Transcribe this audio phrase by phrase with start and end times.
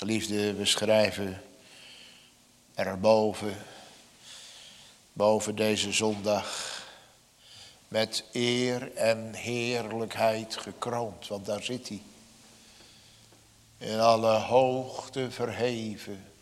[0.00, 1.42] Geliefde, we schrijven
[2.74, 3.56] erboven,
[5.12, 6.82] boven deze zondag,
[7.88, 12.02] met eer en heerlijkheid gekroond, want daar zit hij.
[13.78, 16.32] In alle hoogte verheven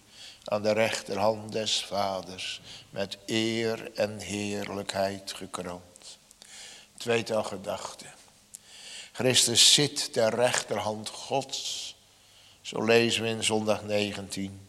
[0.44, 6.18] aan de rechterhand des vaders, met eer en heerlijkheid gekroond.
[6.96, 8.14] Tweetal gedachten.
[9.12, 11.96] Christus zit ter rechterhand Gods,
[12.68, 14.60] zo lezen we in zondag 19.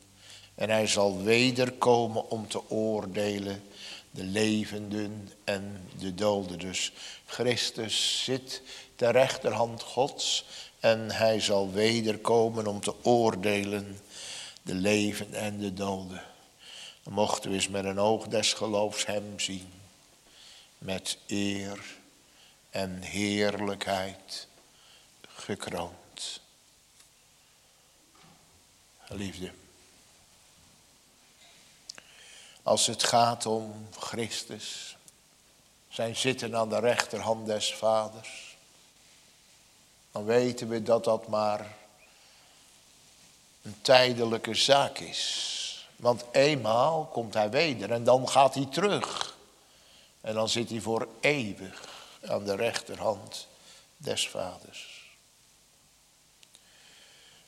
[0.56, 3.64] En hij zal wederkomen om te oordelen
[4.12, 6.60] de levenden en de doden.
[6.60, 6.92] Dus
[7.26, 8.62] Christus zit
[8.96, 10.46] ter rechterhand Gods
[10.80, 14.00] en hij zal wederkomen om te oordelen
[14.62, 16.24] de leven en de doden.
[17.04, 19.72] Dan mochten we eens met een oog des geloofs hem zien.
[20.78, 21.80] Met eer
[22.70, 24.48] en heerlijkheid
[25.28, 25.99] gekroond.
[29.12, 29.52] Liefde.
[32.64, 34.98] Als het gaat om Christus,
[35.90, 38.58] zijn zitten aan de rechterhand des Vaders,
[40.12, 41.76] dan weten we dat dat maar
[43.62, 45.88] een tijdelijke zaak is.
[45.96, 49.38] Want eenmaal komt hij weder en dan gaat hij terug.
[50.22, 51.88] En dan zit hij voor eeuwig
[52.28, 53.48] aan de rechterhand
[53.98, 55.10] des vaders.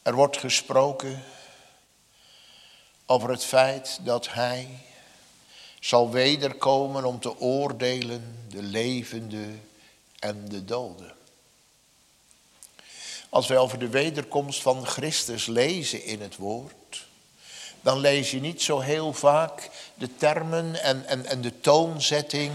[0.02, 1.23] Er wordt gesproken
[3.12, 4.67] over het feit dat hij
[5.80, 9.45] zal wederkomen om te oordelen de levende
[10.20, 11.14] en de doden.
[13.30, 17.08] Als wij over de wederkomst van Christus lezen in het woord,
[17.82, 22.52] dan lees je niet zo heel vaak de termen en, en, en de toonzetting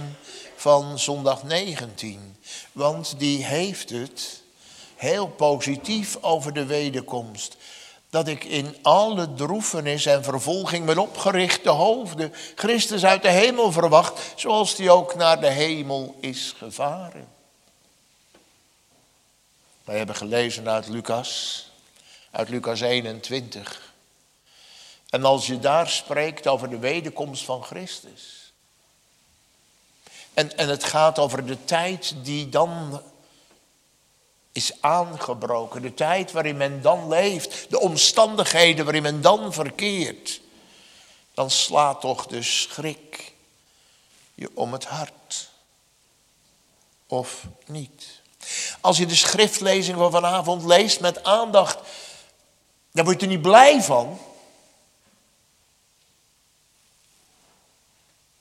[0.57, 2.37] van zondag 19.
[2.73, 4.43] Want die heeft het
[4.95, 7.57] heel positief over de wederkomst.
[8.17, 14.33] Dat ik in alle droefenis en vervolging met opgerichte hoofden Christus uit de hemel verwacht,
[14.37, 17.29] zoals die ook naar de hemel is gevaren.
[19.85, 21.65] Wij hebben gelezen uit Lucas,
[22.31, 23.93] uit Lucas 21.
[25.11, 28.53] En als je daar spreekt over de wederkomst van Christus.
[30.35, 33.03] En, en het gaat over de tijd die dan
[34.57, 35.83] is aangebroken.
[35.83, 37.71] De tijd waarin men dan leeft.
[37.71, 40.41] De omstandigheden waarin men dan verkeert.
[41.35, 43.33] Dan slaat toch de schrik
[44.35, 45.51] je om het hart.
[47.07, 48.21] Of niet.
[48.81, 51.79] Als je de schriftlezing van vanavond leest met aandacht,
[52.93, 54.19] dan word je er niet blij van.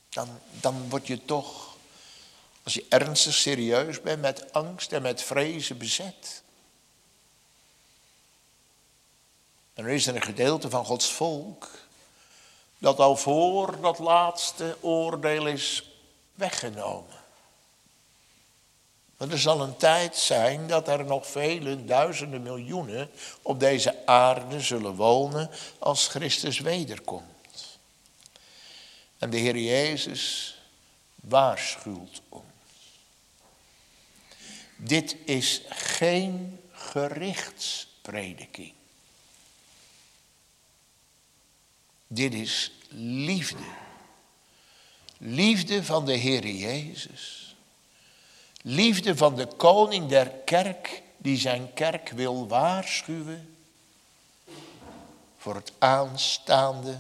[0.10, 1.65] Dan, dan word je toch,
[2.66, 6.44] als je ernstig serieus bent, met angst en met vrezen bezet.
[9.74, 11.70] Er is er een gedeelte van Gods volk
[12.78, 15.92] dat al voor dat laatste oordeel is
[16.34, 17.24] weggenomen.
[19.18, 23.10] Want er zal een tijd zijn dat er nog vele duizenden miljoenen
[23.42, 25.50] op deze aarde zullen wonen
[25.80, 27.80] als Christus wederkomt.
[29.18, 30.56] En de Heer Jezus
[31.16, 32.45] waarschuwt ons.
[34.76, 38.74] Dit is geen gerichtsprediking.
[42.08, 43.64] Dit is liefde.
[45.18, 47.46] Liefde van de Heer Jezus
[48.68, 53.56] Liefde van de koning der kerk die zijn kerk wil waarschuwen
[55.38, 57.00] voor het aanstaande,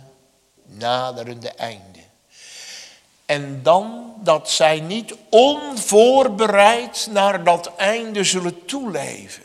[0.65, 1.99] naderende einde.
[3.25, 9.43] En dan dat zij niet onvoorbereid naar dat einde zullen toeleven.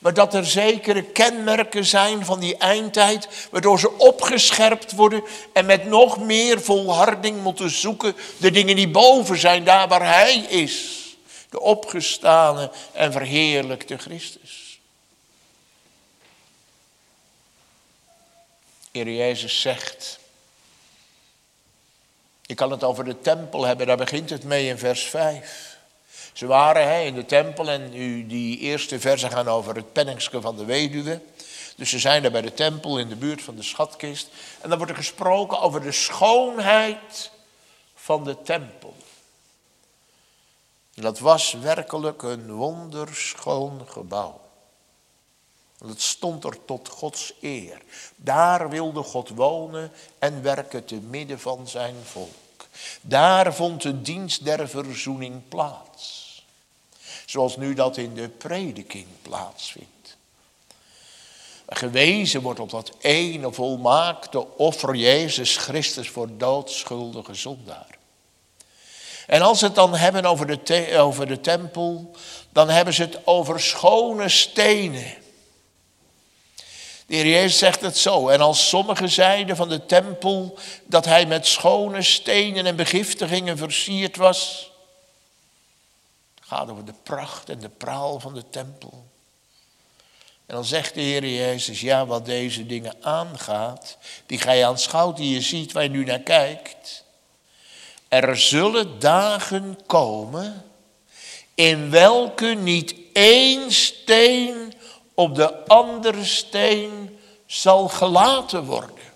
[0.00, 5.22] Maar dat er zekere kenmerken zijn van die eindtijd, waardoor ze opgescherpt worden
[5.52, 10.36] en met nog meer volharding moeten zoeken de dingen die boven zijn, daar waar Hij
[10.36, 11.02] is
[11.54, 14.80] de opgestane en verheerlijkte Christus.
[18.92, 20.18] Heer Jezus zegt,
[22.46, 25.78] ik kan het over de tempel hebben, daar begint het mee in vers 5.
[26.32, 30.40] Ze waren hè, in de tempel en nu die eerste versen gaan over het penningske
[30.40, 31.20] van de weduwe.
[31.76, 34.28] Dus ze zijn daar bij de tempel in de buurt van de schatkist.
[34.60, 37.30] En dan wordt er gesproken over de schoonheid
[37.94, 38.94] van de tempel.
[40.94, 44.40] Dat was werkelijk een wonderschoon gebouw.
[45.86, 47.82] Het stond er tot Gods eer.
[48.16, 52.66] Daar wilde God wonen en werken te midden van zijn volk.
[53.00, 56.22] Daar vond de dienst der verzoening plaats.
[57.26, 59.92] Zoals nu dat in de prediking plaatsvindt.
[61.66, 67.98] gewezen wordt op dat ene volmaakte offer Jezus Christus voor doodschuldige zondaar.
[69.26, 72.10] En als ze het dan hebben over de, over de tempel,
[72.52, 75.23] dan hebben ze het over schone stenen.
[77.14, 78.28] De Heer Jezus zegt het zo.
[78.28, 84.16] En als sommigen zeiden van de tempel dat hij met schone stenen en begiftigingen versierd
[84.16, 84.70] was.
[86.40, 89.04] Gaat over de pracht en de praal van de tempel.
[90.46, 95.16] En dan zegt de Heer Jezus, ja, wat deze dingen aangaat, die ga je aanschouwt,
[95.16, 97.04] die je ziet, waar je nu naar kijkt.
[98.08, 100.64] Er zullen dagen komen
[101.54, 104.73] in welke niet één steen
[105.14, 109.12] op de andere steen zal gelaten worden.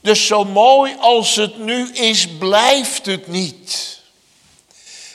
[0.00, 4.00] Dus zo mooi als het nu is, blijft het niet.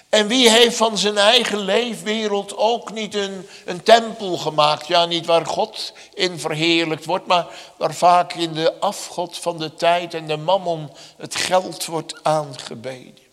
[0.10, 4.88] En wie heeft van zijn eigen leefwereld ook niet een, een tempel gemaakt?
[4.88, 7.48] Ja, niet waar God in verheerlijkt wordt, maar
[7.78, 13.27] waar vaak in de afgod van de tijd en de mammon het geld wordt aangebeden.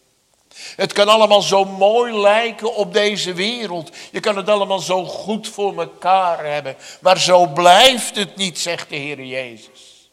[0.77, 3.91] Het kan allemaal zo mooi lijken op deze wereld.
[4.11, 6.77] Je kan het allemaal zo goed voor elkaar hebben.
[7.01, 10.11] Maar zo blijft het niet, zegt de Heer Jezus.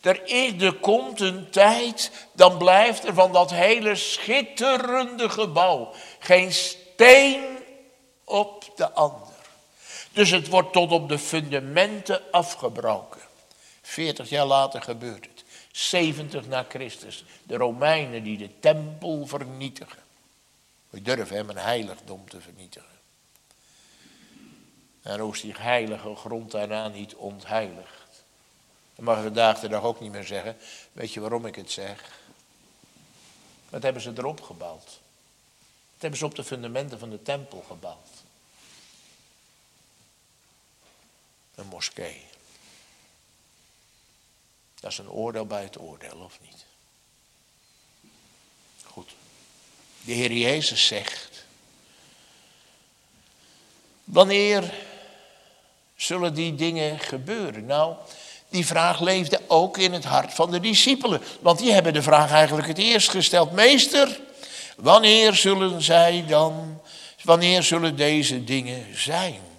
[0.00, 7.40] Er, is, komt een tijd, dan blijft er van dat hele schitterende gebouw geen steen
[8.24, 9.28] op de ander.
[10.12, 13.20] Dus het wordt tot op de fundamenten afgebroken.
[13.82, 15.31] Veertig jaar later gebeurt het.
[15.72, 17.24] 70 na Christus.
[17.42, 20.02] De Romeinen die de tempel vernietigen.
[20.90, 23.00] We durven hem een heiligdom te vernietigen.
[25.02, 28.24] En ook die heilige grond daarna niet ontheiligd.
[28.94, 30.56] Dan mag je vandaag de dag ook niet meer zeggen.
[30.92, 32.20] Weet je waarom ik het zeg?
[33.68, 34.84] Wat hebben ze erop gebouwd?
[35.92, 38.08] Wat hebben ze op de fundamenten van de tempel gebouwd?
[41.54, 42.24] Een moskee.
[44.82, 46.64] Dat is een oordeel bij het oordeel, of niet?
[48.84, 49.10] Goed.
[50.00, 51.44] De Heer Jezus zegt,
[54.04, 54.74] wanneer
[55.96, 57.66] zullen die dingen gebeuren?
[57.66, 57.94] Nou,
[58.48, 61.22] die vraag leefde ook in het hart van de discipelen.
[61.40, 63.52] Want die hebben de vraag eigenlijk het eerst gesteld.
[63.52, 64.20] Meester,
[64.76, 66.80] wanneer zullen zij dan,
[67.22, 69.51] wanneer zullen deze dingen zijn?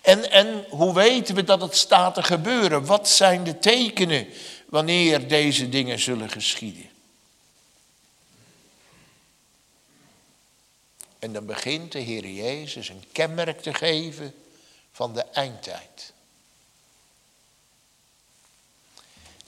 [0.00, 2.84] En, en hoe weten we dat het staat te gebeuren?
[2.84, 4.28] Wat zijn de tekenen
[4.66, 6.90] wanneer deze dingen zullen geschieden?
[11.18, 14.34] En dan begint de Heer Jezus een kenmerk te geven
[14.92, 16.12] van de eindtijd.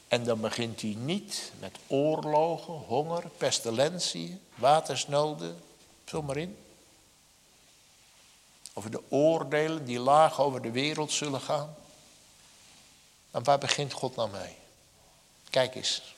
[0.08, 5.62] En dan begint hij niet met oorlogen, honger, pestilentie, watersnoden,
[6.04, 6.56] vul maar in
[8.72, 11.76] over de oordelen die laag over de wereld zullen gaan.
[13.30, 14.56] En waar begint God nou mee?
[15.50, 16.14] Kijk eens.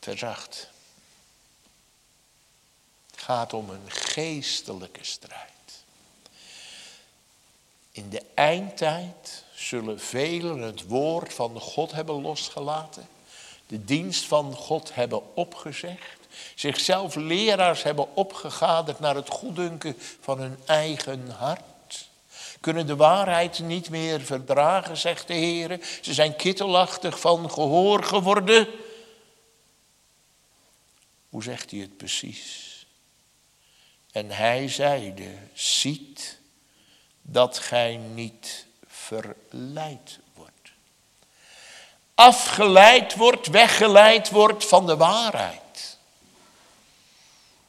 [0.00, 0.68] Verzacht.
[3.10, 5.48] Het gaat om een geestelijke strijd.
[7.92, 13.08] In de eindtijd zullen velen het woord van God hebben losgelaten,
[13.66, 16.19] de dienst van God hebben opgezegd
[16.54, 22.08] zichzelf leraars hebben opgegaderd naar het goeddunken van hun eigen hart.
[22.60, 25.78] Kunnen de waarheid niet meer verdragen, zegt de Heer.
[26.00, 28.68] Ze zijn kittelachtig van gehoor geworden.
[31.28, 32.68] Hoe zegt hij het precies?
[34.12, 36.38] En hij zeide, ziet
[37.22, 40.52] dat gij niet verleid wordt.
[42.14, 45.60] Afgeleid wordt, weggeleid wordt van de waarheid.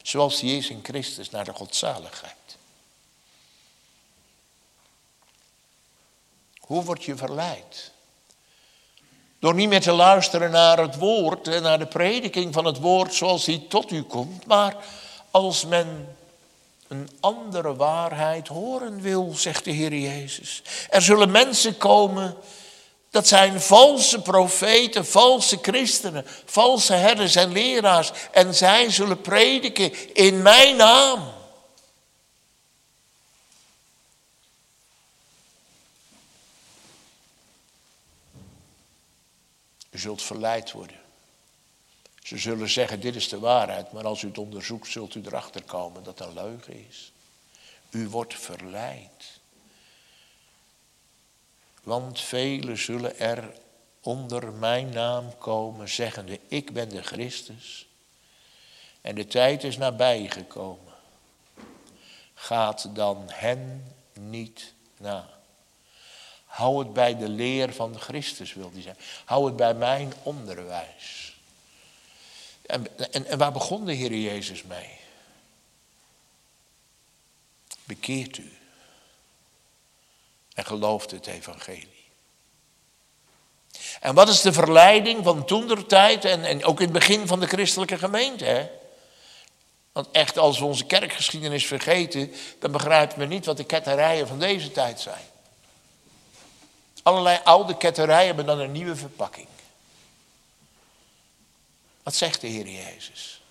[0.02, 2.34] Zoals die is in Christus naar de godzaligheid.
[6.60, 7.90] Hoe word je verleid?
[9.38, 13.14] Door niet meer te luisteren naar het woord en naar de prediking van het woord
[13.14, 14.76] zoals die tot u komt, maar
[15.30, 16.16] als men
[16.88, 20.62] een andere waarheid horen wil, zegt de Heer Jezus.
[20.90, 22.36] Er zullen mensen komen
[23.12, 28.12] dat zijn valse profeten, valse christenen, valse herders en leraars.
[28.30, 31.32] En zij zullen prediken in mijn naam.
[39.90, 41.00] U zult verleid worden.
[42.22, 45.62] Ze zullen zeggen, dit is de waarheid, maar als u het onderzoekt, zult u erachter
[45.62, 47.12] komen dat het een leugen is.
[47.90, 49.40] U wordt verleid.
[51.82, 53.52] Want velen zullen er
[54.00, 57.86] onder mijn naam komen, zeggende, ik ben de Christus.
[59.00, 60.92] En de tijd is nabij gekomen.
[62.34, 65.28] gaat dan hen niet na.
[66.44, 69.04] Hou het bij de leer van Christus, wil hij zeggen.
[69.24, 71.36] Hou het bij mijn onderwijs.
[72.66, 74.98] En, en, en waar begon de Heer Jezus mee?
[77.84, 78.61] Bekeert u
[80.54, 82.02] en gelooft het evangelie.
[84.00, 87.46] En wat is de verleiding van toendertijd en, en ook in het begin van de
[87.46, 88.44] christelijke gemeente?
[88.44, 88.68] Hè?
[89.92, 94.38] Want echt, als we onze kerkgeschiedenis vergeten, dan begrijpen we niet wat de ketterijen van
[94.38, 95.24] deze tijd zijn.
[97.02, 99.46] Allerlei oude ketterijen hebben dan een nieuwe verpakking.
[102.02, 103.42] Wat zegt de Heer Jezus?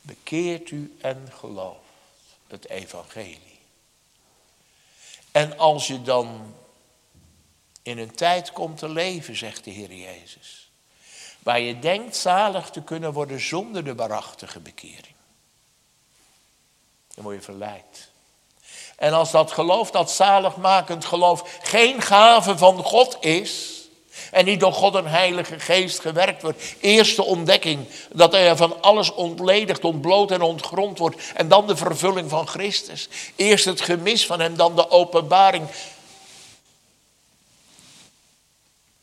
[0.00, 1.80] Bekeert u en gelooft
[2.46, 3.47] het evangelie.
[5.38, 6.54] En als je dan
[7.82, 10.70] in een tijd komt te leven, zegt de Heer Jezus,
[11.38, 15.14] waar je denkt zalig te kunnen worden zonder de waarachtige bekering,
[17.14, 18.10] dan word je verleid.
[18.96, 23.77] En als dat geloof, dat zaligmakend geloof, geen gave van God is,
[24.30, 26.62] en niet door God een heilige geest gewerkt wordt.
[26.80, 31.32] Eerste ontdekking, dat hij van alles ontledigd, ontbloot en ontgrond wordt.
[31.32, 33.08] En dan de vervulling van Christus.
[33.36, 35.68] Eerst het gemis van hem, dan de openbaring.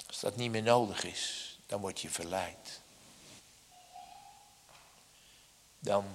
[0.08, 2.80] Als dat niet meer nodig is, dan word je verleid.
[5.80, 6.06] Dan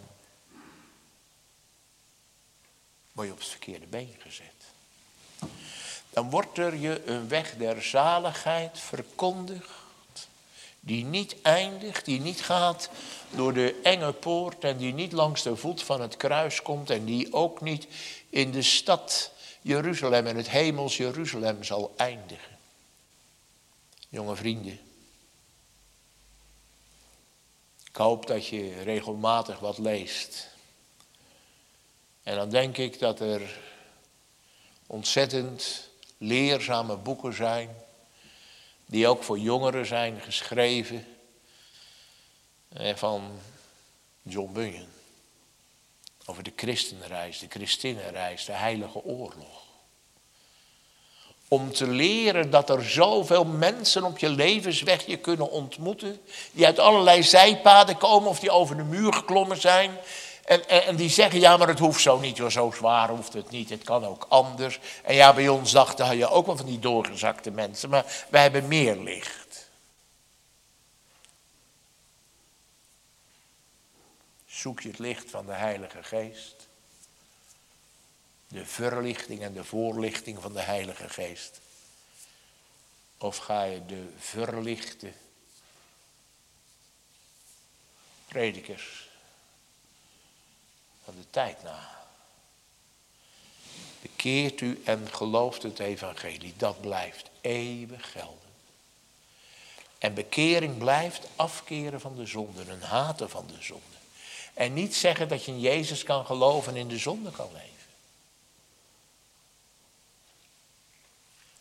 [3.12, 4.61] word je op het verkeerde been gezet.
[6.11, 10.29] Dan wordt er je een weg der zaligheid verkondigd,
[10.81, 12.90] die niet eindigt, die niet gaat
[13.31, 17.05] door de enge poort en die niet langs de voet van het kruis komt en
[17.05, 17.87] die ook niet
[18.29, 22.59] in de stad Jeruzalem en het hemels Jeruzalem zal eindigen.
[24.09, 24.81] Jonge vrienden,
[27.88, 30.49] ik hoop dat je regelmatig wat leest.
[32.23, 33.59] En dan denk ik dat er
[34.87, 35.89] ontzettend
[36.23, 37.77] leerzame boeken zijn,
[38.87, 41.07] die ook voor jongeren zijn geschreven,
[42.69, 43.31] eh, van
[44.23, 44.89] John Bunyan.
[46.25, 49.62] Over de christenreis, de christinnenreis, de heilige oorlog.
[51.49, 56.21] Om te leren dat er zoveel mensen op je levensweg je kunnen ontmoeten,
[56.53, 59.99] die uit allerlei zijpaden komen of die over de muur geklommen zijn
[60.50, 63.71] en, en, die zeggen, ja, maar het hoeft zo niet, zo zwaar hoeft het niet,
[63.71, 64.80] het kan ook anders.
[65.02, 68.69] En ja, bij ons dachten je ook wel van die doorgezakte mensen, maar wij hebben
[68.69, 69.69] meer licht.
[74.47, 76.69] Zoek je het licht van de Heilige Geest.
[78.49, 81.61] De verlichting en de voorlichting van de Heilige Geest.
[83.19, 85.12] Of ga je de verlichte
[88.28, 89.10] predikers
[91.14, 91.99] de tijd na.
[94.02, 96.55] Bekeert u en gelooft het evangelie.
[96.57, 98.38] Dat blijft eeuwig gelden.
[99.99, 103.85] En bekering blijft afkeren van de zonde, een haten van de zonde.
[104.55, 107.69] En niet zeggen dat je in Jezus kan geloven en in de zonde kan leven.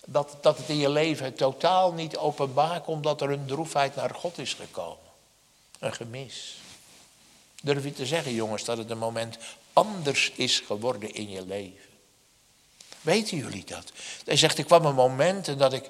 [0.06, 4.16] Dat, dat het in je leven totaal niet openbaar komt dat er een droefheid naar
[4.16, 5.10] God is gekomen.
[5.80, 6.59] Een gemis.
[7.62, 9.38] Durf je te zeggen, jongens, dat het een moment
[9.74, 11.90] anders is geworden in je leven?
[13.02, 13.92] Weten jullie dat?
[14.26, 15.90] Hij zegt, ik kwam een moment dat ik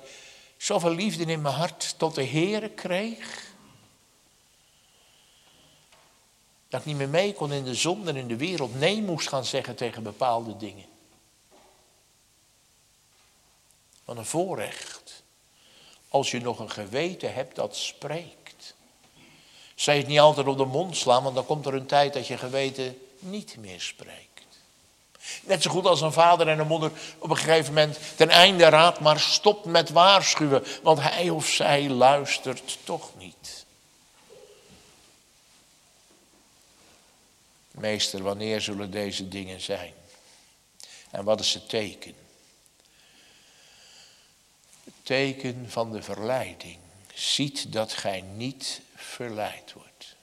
[0.58, 3.48] zoveel liefde in mijn hart tot de Heer kreeg.
[6.68, 8.76] Dat ik niet meer mee kon in de zonde en in de wereld.
[8.76, 10.86] Nee moest gaan zeggen tegen bepaalde dingen.
[14.06, 15.24] Wat een voorrecht.
[16.10, 18.39] Als je nog een geweten hebt dat spreekt.
[19.80, 22.28] Zij het niet altijd op de mond slaan, want dan komt er een tijd dat
[22.28, 24.46] je geweten niet meer spreekt.
[25.44, 28.70] Net zo goed als een vader en een moeder op een gegeven moment ten einde
[28.70, 33.66] raad, maar stopt met waarschuwen, want hij of zij luistert toch niet.
[37.72, 39.94] Meester, wanneer zullen deze dingen zijn?
[41.10, 42.16] En wat is het teken?
[44.84, 46.78] Het teken van de verleiding.
[47.14, 50.16] Ziet dat gij niet verleid wordt.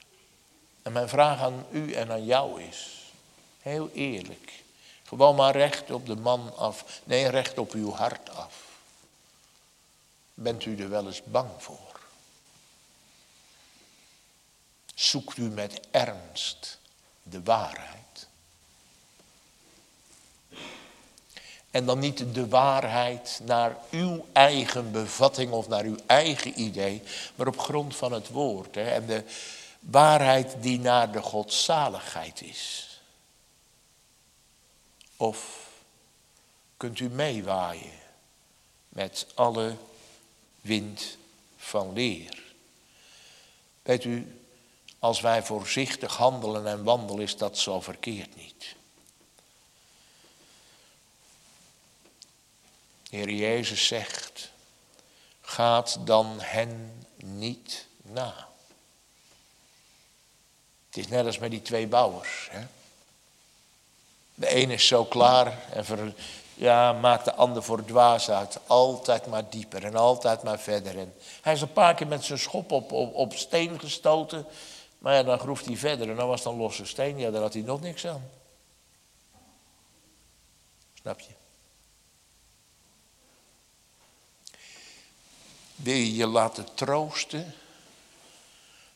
[0.82, 3.12] En mijn vraag aan u en aan jou is,
[3.60, 4.62] heel eerlijk,
[5.04, 8.64] gewoon maar recht op de man af, nee recht op uw hart af.
[10.34, 12.00] Bent u er wel eens bang voor?
[14.94, 16.78] Zoekt u met ernst
[17.22, 18.05] de waarheid?
[21.76, 27.02] En dan niet de waarheid naar uw eigen bevatting of naar uw eigen idee,
[27.34, 28.74] maar op grond van het woord.
[28.74, 28.90] Hè?
[28.90, 29.24] En de
[29.80, 32.88] waarheid die naar de godzaligheid is.
[35.16, 35.68] Of
[36.76, 37.98] kunt u meewaaien
[38.88, 39.76] met alle
[40.60, 41.16] wind
[41.56, 42.42] van leer?
[43.82, 44.40] Weet u,
[44.98, 48.76] als wij voorzichtig handelen en wandelen, is dat zo verkeerd niet.
[53.16, 54.50] Heer Jezus zegt,
[55.40, 58.48] gaat dan hen niet na.
[60.86, 62.48] Het is net als met die twee bouwers.
[62.50, 62.66] Hè?
[64.34, 66.14] De ene is zo klaar en
[66.54, 68.58] ja, maakt de ander voor dwaas uit.
[68.66, 70.98] Altijd maar dieper en altijd maar verder.
[70.98, 74.46] En hij is een paar keer met zijn schop op, op, op steen gestoten.
[74.98, 77.18] Maar ja, dan groeft hij verder en dan was het een losse steen.
[77.18, 78.30] Ja, daar had hij nog niks aan.
[80.94, 81.35] Snap je?
[85.76, 87.54] Wil je je laten troosten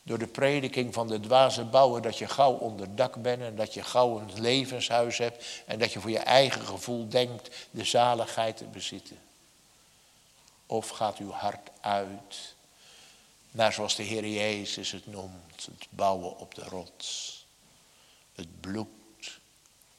[0.03, 3.75] door de prediking van de dwaze bouwer dat je gauw onder dak bent en dat
[3.75, 8.57] je gauw een levenshuis hebt en dat je voor je eigen gevoel denkt de zaligheid
[8.57, 9.19] te bezitten?
[10.67, 12.55] Of gaat uw hart uit
[13.51, 17.47] naar zoals de Heer Jezus het noemt, het bouwen op de rots,
[18.35, 19.41] het bloed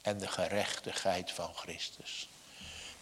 [0.02, 2.28] en de gerechtigheid van Christus?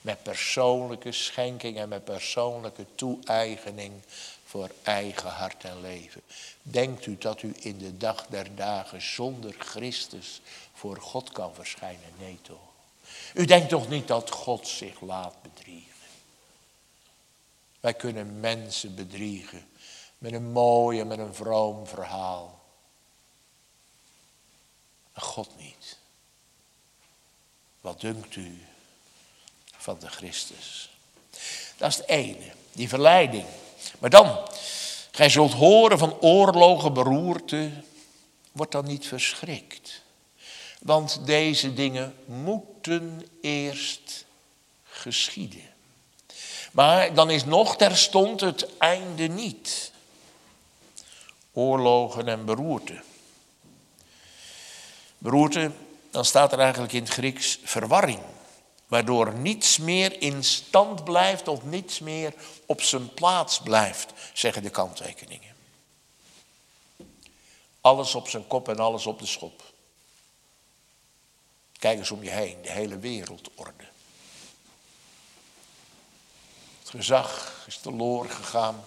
[0.00, 4.02] Met persoonlijke schenking en met persoonlijke toe-eigening
[4.44, 6.22] voor eigen hart en leven.
[6.62, 10.40] Denkt u dat u in de dag der dagen zonder Christus
[10.72, 12.12] voor God kan verschijnen?
[12.18, 12.68] Nee toch.
[13.34, 15.90] U denkt toch niet dat God zich laat bedriegen?
[17.80, 19.68] Wij kunnen mensen bedriegen
[20.18, 22.60] met een mooi met een vroom verhaal.
[25.12, 25.98] God niet.
[27.80, 28.66] Wat dunkt u
[29.80, 30.90] van de Christus.
[31.76, 33.44] Dat is het ene, die verleiding.
[33.98, 34.48] Maar dan,
[35.10, 37.70] gij zult horen van oorlogen, beroerte,
[38.52, 40.02] wordt dan niet verschrikt.
[40.80, 44.24] Want deze dingen moeten eerst
[44.84, 45.68] geschieden.
[46.72, 49.92] Maar dan is nog terstond het einde niet.
[51.52, 53.00] Oorlogen en beroerte.
[55.18, 55.70] Beroerte,
[56.10, 58.20] dan staat er eigenlijk in het Grieks verwarring
[58.90, 62.34] waardoor niets meer in stand blijft of niets meer
[62.66, 65.54] op zijn plaats blijft, zeggen de kanttekeningen.
[67.80, 69.62] Alles op zijn kop en alles op de schop.
[71.78, 73.84] Kijk eens om je heen, de hele wereldorde.
[76.78, 78.84] Het gezag is verloren gegaan.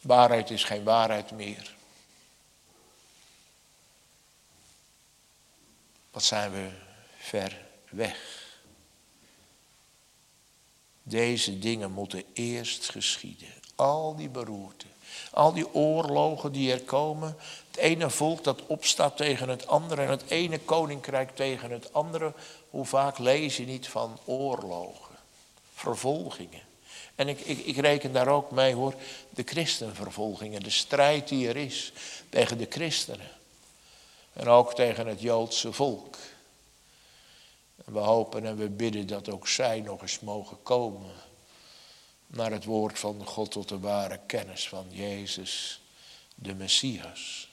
[0.00, 1.76] Waarheid is geen waarheid meer.
[6.18, 6.68] Wat zijn we
[7.18, 8.46] ver weg.
[11.02, 13.48] Deze dingen moeten eerst geschieden.
[13.74, 14.88] Al die beroerten,
[15.30, 17.36] al die oorlogen die er komen.
[17.66, 22.32] Het ene volk dat opstaat tegen het andere en het ene koninkrijk tegen het andere.
[22.70, 25.16] Hoe vaak lees je niet van oorlogen,
[25.74, 26.62] vervolgingen.
[27.14, 28.94] En ik, ik, ik reken daar ook mee hoor,
[29.30, 31.92] de christenvervolgingen, de strijd die er is
[32.28, 33.37] tegen de christenen.
[34.38, 36.16] En ook tegen het Joodse volk.
[37.84, 41.10] En we hopen en we bidden dat ook zij nog eens mogen komen
[42.26, 45.80] naar het woord van God tot de ware kennis van Jezus,
[46.34, 47.48] de Messias.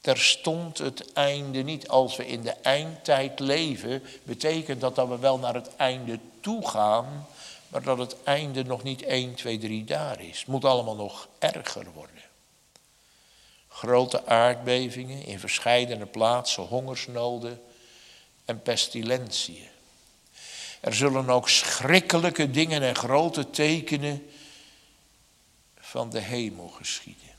[0.00, 1.88] Terstond het einde niet.
[1.88, 6.68] Als we in de eindtijd leven, betekent dat dat we wel naar het einde toe
[6.68, 7.26] gaan,
[7.68, 10.38] maar dat het einde nog niet 1, 2, 3 daar is.
[10.38, 12.11] Het moet allemaal nog erger worden.
[13.82, 17.62] Grote aardbevingen in verscheidene plaatsen, hongersnoden
[18.44, 19.68] en pestilentieën.
[20.80, 24.30] Er zullen ook schrikkelijke dingen en grote tekenen
[25.78, 27.30] van de hemel geschieden.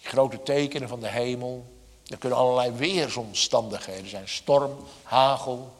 [0.00, 1.66] Grote tekenen van de hemel,
[2.06, 4.28] er kunnen allerlei weersomstandigheden zijn.
[4.28, 5.76] Storm, hagel,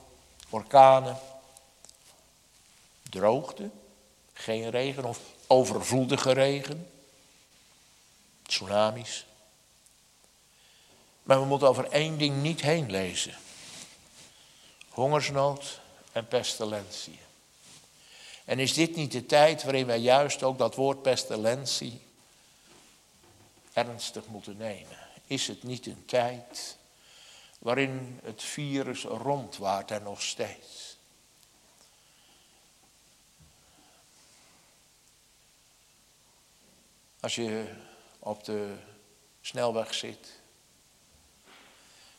[0.50, 1.18] orkanen,
[3.10, 3.70] droogte,
[4.32, 6.86] geen regen of overvloedige regen
[8.48, 9.26] tsunamis.
[11.22, 13.34] Maar we moeten over één ding niet heen lezen.
[14.88, 15.80] Hongersnood
[16.12, 17.18] en pestilentie.
[18.44, 22.00] En is dit niet de tijd waarin wij juist ook dat woord pestilentie
[23.72, 24.98] ernstig moeten nemen?
[25.26, 26.76] Is het niet een tijd
[27.58, 30.96] waarin het virus rondwaart en nog steeds?
[37.20, 37.74] Als je
[38.28, 38.76] op de
[39.40, 40.28] snelweg zit,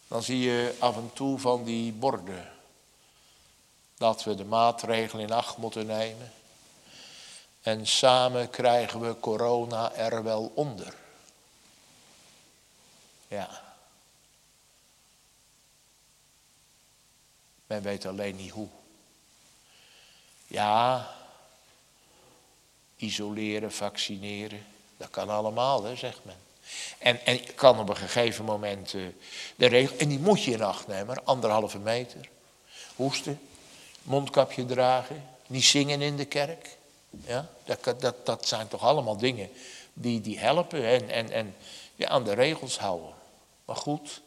[0.07, 2.51] dan zie je af en toe van die borden
[3.97, 6.31] dat we de maatregelen in acht moeten nemen.
[7.61, 10.95] En samen krijgen we corona er wel onder.
[13.27, 13.61] Ja.
[17.67, 18.67] Men weet alleen niet hoe.
[20.47, 21.09] Ja,
[22.95, 24.65] isoleren, vaccineren
[24.99, 26.35] dat kan allemaal, hè, zegt men.
[26.97, 29.07] En, en kan op een gegeven moment uh,
[29.55, 32.29] de regel, en die moet je in acht nemen, anderhalve meter.
[32.95, 33.39] Hoesten,
[34.01, 36.77] mondkapje dragen, niet zingen in de kerk.
[37.09, 39.49] Ja, dat, dat, dat zijn toch allemaal dingen
[39.93, 41.55] die, die helpen en, en, en
[41.95, 43.13] ja, aan de regels houden.
[43.65, 44.21] Maar goed,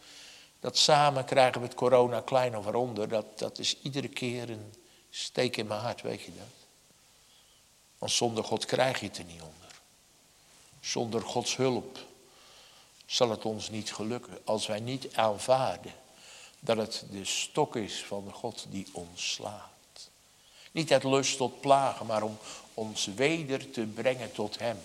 [0.61, 3.09] dat samen krijgen we het corona klein of eronder.
[3.09, 4.75] Dat, dat is iedere keer een
[5.11, 6.47] steek in mijn hart, weet je dat?
[7.99, 9.62] Want zonder God krijg je het er niet onder.
[10.83, 11.99] Zonder Gods hulp
[13.07, 14.39] zal het ons niet gelukken.
[14.45, 15.93] Als wij niet aanvaarden
[16.61, 20.11] dat het de stok is van God die ons slaat.
[20.73, 22.39] Niet uit lust tot plagen, maar om
[22.75, 24.79] ons weder te brengen tot Hem.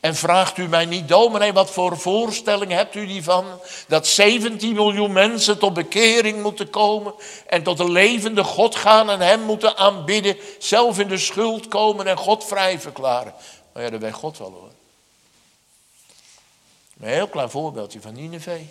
[0.00, 3.60] En vraagt u mij niet, dominee, wat voor voorstelling hebt u die van?
[3.88, 7.14] Dat 17 miljoen mensen tot bekering moeten komen
[7.46, 12.06] en tot de levende God gaan en Hem moeten aanbidden, zelf in de schuld komen
[12.06, 13.34] en God vrij verklaren.
[13.72, 14.77] Maar ja, dat weet God wel hoor.
[17.00, 18.62] Een heel klein voorbeeldje van Nineveh.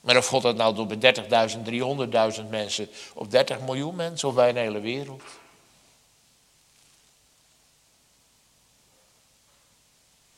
[0.00, 4.34] Maar of God dat nou doet bij 30.000, 300.000 mensen of 30 miljoen mensen of
[4.34, 5.22] bij een hele wereld.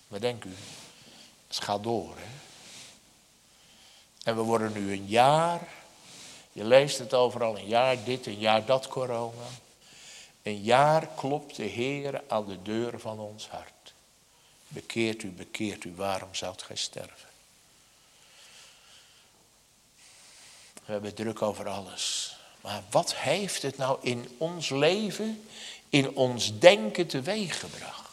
[0.08, 0.54] Wat denkt u?
[1.46, 2.34] Het gaat door, hè?
[4.22, 5.68] En we worden nu een jaar,
[6.52, 9.46] je leest het overal, een jaar dit, een jaar dat corona.
[10.42, 13.75] Een jaar klopt de Heer aan de deur van ons hart.
[14.68, 17.28] Bekeert u, bekeert u, waarom zou gij sterven?
[20.84, 22.36] We hebben druk over alles.
[22.60, 25.48] Maar wat heeft het nou in ons leven,
[25.88, 28.06] in ons denken teweeggebracht?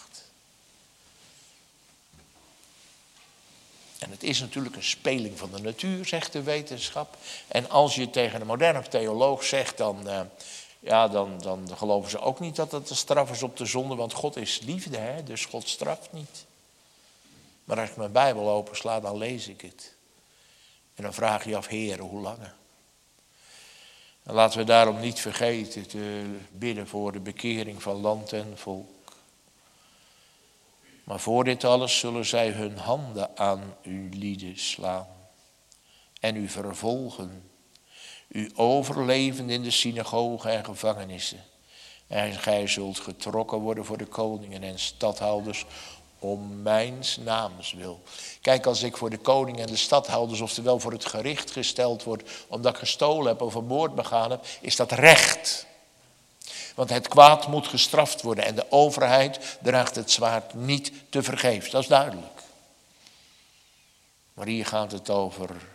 [3.99, 7.17] En het is natuurlijk een speling van de natuur, zegt de wetenschap.
[7.47, 10.21] En als je tegen een moderne theoloog zegt, dan, uh,
[10.84, 13.96] ja, dan, dan geloven ze ook niet dat het een straf is op de zonde,
[13.96, 15.24] want God is liefde, hè?
[15.24, 16.46] dus God straft niet.
[17.63, 19.96] Maar als ik mijn Bijbel opensla, dan lees ik het.
[20.96, 22.38] En dan vraag je af, Heer, hoe lang?
[24.24, 29.15] En laten we daarom niet vergeten te bidden voor de bekering van land en volk.
[31.04, 35.08] Maar voor dit alles zullen zij hun handen aan uw lieden slaan
[36.19, 37.52] en u vervolgen,
[38.34, 41.43] u overleven in de synagogen en gevangenissen.
[42.08, 45.65] En gij zult getrokken worden voor de koningen en stadhouders
[46.19, 48.02] om mijns naams wil.
[48.41, 52.30] Kijk, als ik voor de koning en de stadhouders, oftewel voor het gericht gesteld word,
[52.48, 55.65] omdat ik gestolen heb of een moord begaan heb, is dat recht.
[56.76, 61.69] Want het kwaad moet gestraft worden en de overheid draagt het zwaard niet te vergeefs.
[61.69, 62.41] Dat is duidelijk.
[64.34, 65.72] Maar hier gaat het over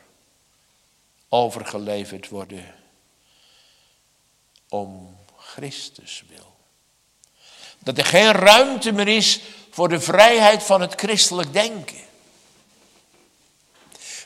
[1.29, 2.75] overgeleverd worden
[4.69, 6.57] om Christus wil.
[7.79, 12.07] Dat er geen ruimte meer is voor de vrijheid van het christelijk denken.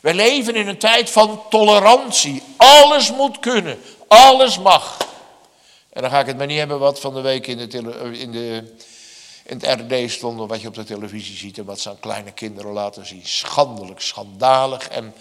[0.01, 2.43] We leven in een tijd van tolerantie.
[2.57, 4.99] Alles moet kunnen, alles mag.
[5.93, 7.79] En dan ga ik het maar niet hebben wat van de week in, de
[8.19, 8.75] in, de,
[9.45, 12.01] in het RD stond, of wat je op de televisie ziet en wat ze aan
[12.01, 13.27] kleine kinderen laten zien.
[13.27, 15.15] Schandelijk, schandalig en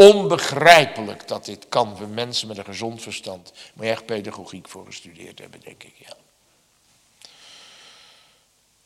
[0.00, 3.52] onbegrijpelijk dat dit kan voor mensen met een gezond verstand.
[3.74, 6.16] Moet je echt pedagogiek voor gestudeerd hebben, denk ik, ja.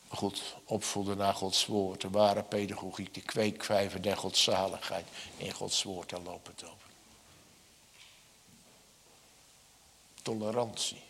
[0.07, 5.05] Goed, opvoeden naar Gods woord, de ware pedagogiek, de kweekvijver der godzaligheid.
[5.37, 6.87] In Gods woord, daar loopt het over.
[10.21, 11.01] Tolerantie.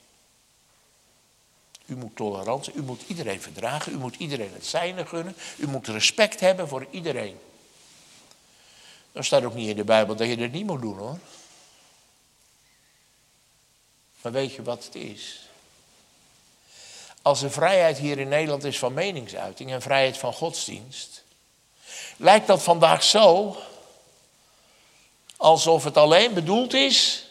[1.85, 5.87] U moet tolerantie, u moet iedereen verdragen, u moet iedereen het zijne gunnen, u moet
[5.87, 7.39] respect hebben voor iedereen.
[9.15, 11.17] Dan staat ook niet in de Bijbel dat je dat niet moet doen hoor.
[14.21, 15.49] Maar weet je wat het is?
[17.21, 21.23] Als er vrijheid hier in Nederland is van meningsuiting en vrijheid van godsdienst,
[22.17, 23.57] lijkt dat vandaag zo
[25.37, 27.27] alsof het alleen bedoeld is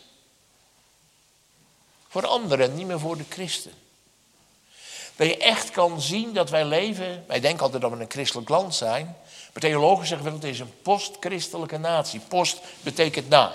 [2.09, 3.73] voor anderen, niet meer voor de christen.
[5.17, 8.49] Dat je echt kan zien dat wij leven, wij denken altijd dat we een christelijk
[8.49, 9.17] land zijn,
[9.55, 12.21] maar theologen zeggen wel, het is een post-christelijke natie.
[12.21, 13.53] Post betekent na.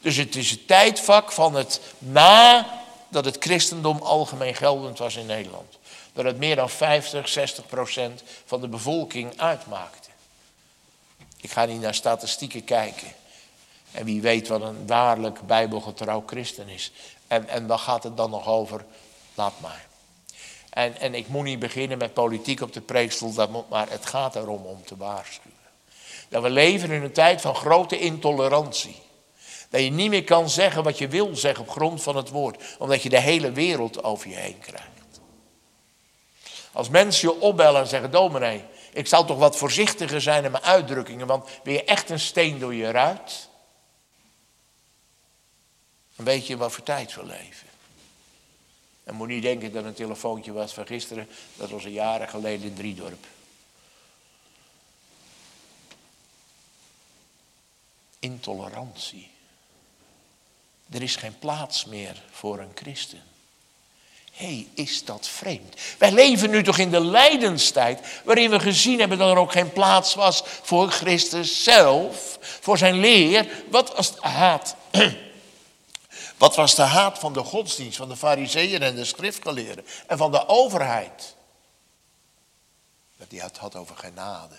[0.00, 2.66] Dus het is het tijdvak van het na
[3.08, 5.78] dat het christendom algemeen geldend was in Nederland.
[6.12, 10.08] Dat het meer dan 50, 60 procent van de bevolking uitmaakte.
[11.40, 13.12] Ik ga niet naar statistieken kijken.
[13.92, 16.92] En wie weet wat een waarlijk bijbelgetrouw christen is.
[17.26, 18.84] En, en dan gaat het dan nog over,
[19.34, 19.85] laat maar.
[20.76, 24.06] En, en ik moet niet beginnen met politiek op de preekstoel, dat moet, maar het
[24.06, 25.58] gaat erom om te waarschuwen.
[26.28, 28.96] Dat we leven in een tijd van grote intolerantie.
[29.70, 32.76] Dat je niet meer kan zeggen wat je wil zeggen op grond van het woord.
[32.78, 35.20] Omdat je de hele wereld over je heen krijgt.
[36.72, 40.64] Als mensen je opbellen en zeggen, dominee, ik zal toch wat voorzichtiger zijn in mijn
[40.64, 43.48] uitdrukkingen, want ben je echt een steen door je ruit?
[46.16, 47.65] Dan weet je wat voor tijd we leven.
[49.06, 52.66] En moet niet denken dat een telefoontje was van gisteren, dat was een jaren geleden
[52.66, 53.26] in Driedorp.
[58.18, 59.30] Intolerantie.
[60.90, 63.22] Er is geen plaats meer voor een christen.
[64.32, 65.80] Hé, hey, is dat vreemd?
[65.98, 69.72] Wij leven nu toch in de lijdenstijd, waarin we gezien hebben dat er ook geen
[69.72, 73.64] plaats was voor Christus zelf, voor zijn leer.
[73.70, 74.76] Wat de haat?
[76.36, 80.30] Wat was de haat van de godsdienst, van de fariseeën en de schriftgeleerden en van
[80.30, 81.36] de overheid?
[83.16, 84.58] Dat die het had over genade.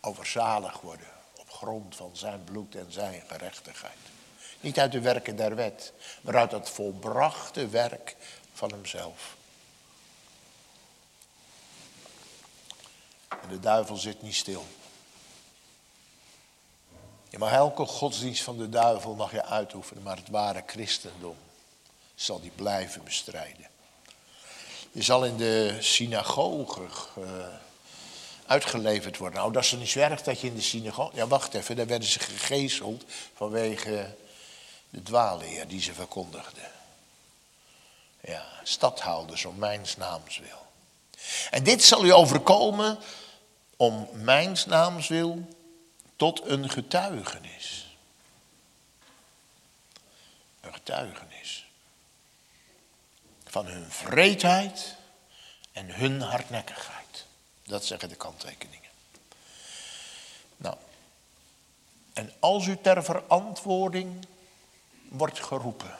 [0.00, 3.98] Over zalig worden op grond van zijn bloed en zijn gerechtigheid.
[4.60, 8.16] Niet uit de werken der wet, maar uit het volbrachte werk
[8.52, 9.36] van hemzelf.
[13.28, 14.66] En de duivel zit niet stil.
[17.30, 21.36] Je mag elke godsdienst van de duivel mag je uitoefenen, maar het ware christendom
[22.14, 23.66] zal die blijven bestrijden.
[24.92, 26.80] Je zal in de synagoge
[27.18, 27.24] uh,
[28.46, 29.38] uitgeleverd worden.
[29.38, 31.16] Nou, dat is niet zo erg dat je in de synagoge...
[31.16, 34.14] Ja, wacht even, daar werden ze gegezeld vanwege
[34.90, 36.70] de dwaalleer die ze verkondigden.
[38.20, 40.66] Ja, stadhouders om mijns naams wil.
[41.50, 42.98] En dit zal u overkomen
[43.76, 45.48] om mijns naams wil
[46.18, 47.96] tot een getuigenis.
[50.60, 51.66] Een getuigenis.
[53.44, 54.96] Van hun vreedheid
[55.72, 57.26] en hun hardnekkigheid.
[57.64, 58.90] Dat zeggen de kanttekeningen.
[60.56, 60.76] Nou,
[62.12, 64.26] en als u ter verantwoording
[65.08, 65.98] wordt geroepen.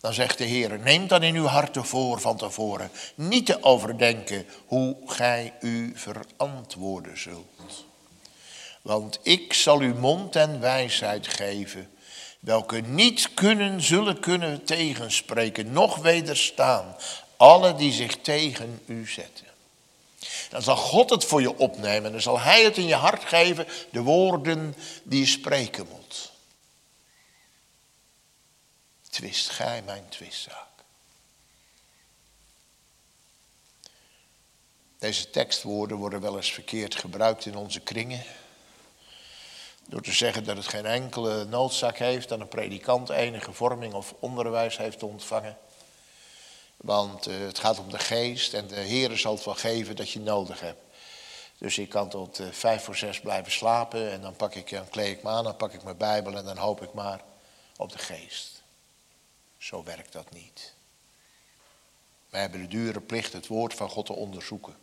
[0.00, 4.46] Dan zegt de Heer, neem dan in uw harten voor van tevoren niet te overdenken
[4.66, 7.84] hoe gij u verantwoorden zult.
[8.86, 11.90] Want ik zal u mond en wijsheid geven,
[12.40, 16.96] welke niet kunnen, zullen kunnen tegenspreken, noch wederstaan,
[17.36, 19.46] alle die zich tegen u zetten.
[20.48, 23.24] Dan zal God het voor je opnemen en dan zal Hij het in je hart
[23.24, 26.32] geven, de woorden die je spreken moet.
[29.10, 30.66] Twist gij mijn twistzaak.
[34.98, 38.24] Deze tekstwoorden worden wel eens verkeerd gebruikt in onze kringen.
[39.88, 44.14] Door te zeggen dat het geen enkele noodzaak heeft dat een predikant enige vorming of
[44.18, 45.58] onderwijs heeft ontvangen.
[46.76, 50.10] Want uh, het gaat om de geest en de Heer zal het wel geven dat
[50.10, 50.80] je nodig hebt.
[51.58, 54.88] Dus ik kan tot uh, vijf voor zes blijven slapen en dan pak ik, dan
[54.88, 57.20] kleed ik me aan, dan pak ik mijn Bijbel en dan hoop ik maar
[57.76, 58.62] op de geest.
[59.58, 60.74] Zo werkt dat niet.
[62.30, 64.76] Wij hebben de dure plicht het woord van God te onderzoeken.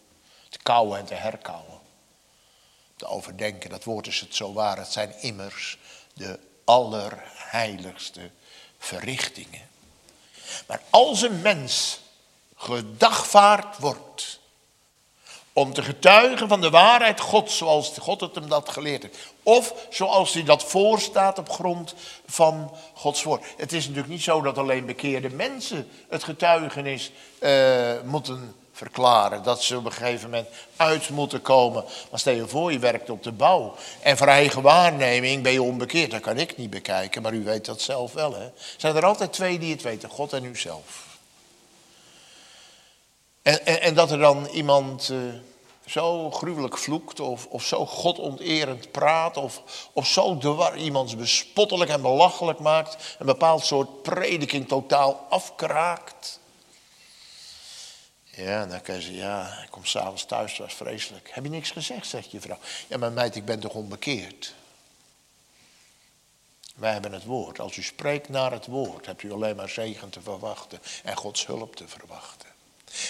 [0.49, 1.82] Te kouwen en te herkauwen
[3.05, 3.69] overdenken.
[3.69, 4.77] Dat woord is het zo waar.
[4.77, 5.77] Het zijn immers
[6.13, 8.29] de allerheiligste
[8.77, 9.61] verrichtingen.
[10.67, 11.99] Maar als een mens
[12.55, 14.39] gedagvaard wordt
[15.53, 19.17] om te getuigen van de waarheid God zoals God het hem dat geleerd heeft.
[19.43, 21.93] Of zoals hij dat voorstaat op grond
[22.25, 23.45] van Gods woord.
[23.57, 29.43] Het is natuurlijk niet zo dat alleen bekeerde mensen het getuigenis uh, moeten verklaren.
[29.43, 31.83] Dat ze op een gegeven moment uit moeten komen.
[32.09, 33.75] Maar stel je voor, je werkt op de bouw.
[34.01, 36.11] En voor eigen waarneming ben je onbekeerd.
[36.11, 38.33] Dat kan ik niet bekijken, maar u weet dat zelf wel.
[38.33, 38.49] Hè?
[38.77, 41.11] Zijn er altijd twee die het weten, God en u zelf.
[43.41, 45.17] En, en, en dat er dan iemand uh,
[45.85, 49.61] zo gruwelijk vloekt of, of zo godonterend praat of,
[49.93, 53.15] of zo de iemands bespottelijk en belachelijk maakt.
[53.19, 56.41] Een bepaald soort prediking totaal afkraakt.
[58.35, 61.29] Ja, dan kan zeggen, ja, ik kom s'avonds thuis, was vreselijk.
[61.31, 62.59] Heb je niks gezegd, zegt je vrouw.
[62.87, 64.53] Ja, maar meid, ik ben toch onbekeerd?
[66.75, 67.59] Wij hebben het woord.
[67.59, 71.45] Als u spreekt naar het woord, hebt u alleen maar zegen te verwachten en Gods
[71.45, 72.49] hulp te verwachten.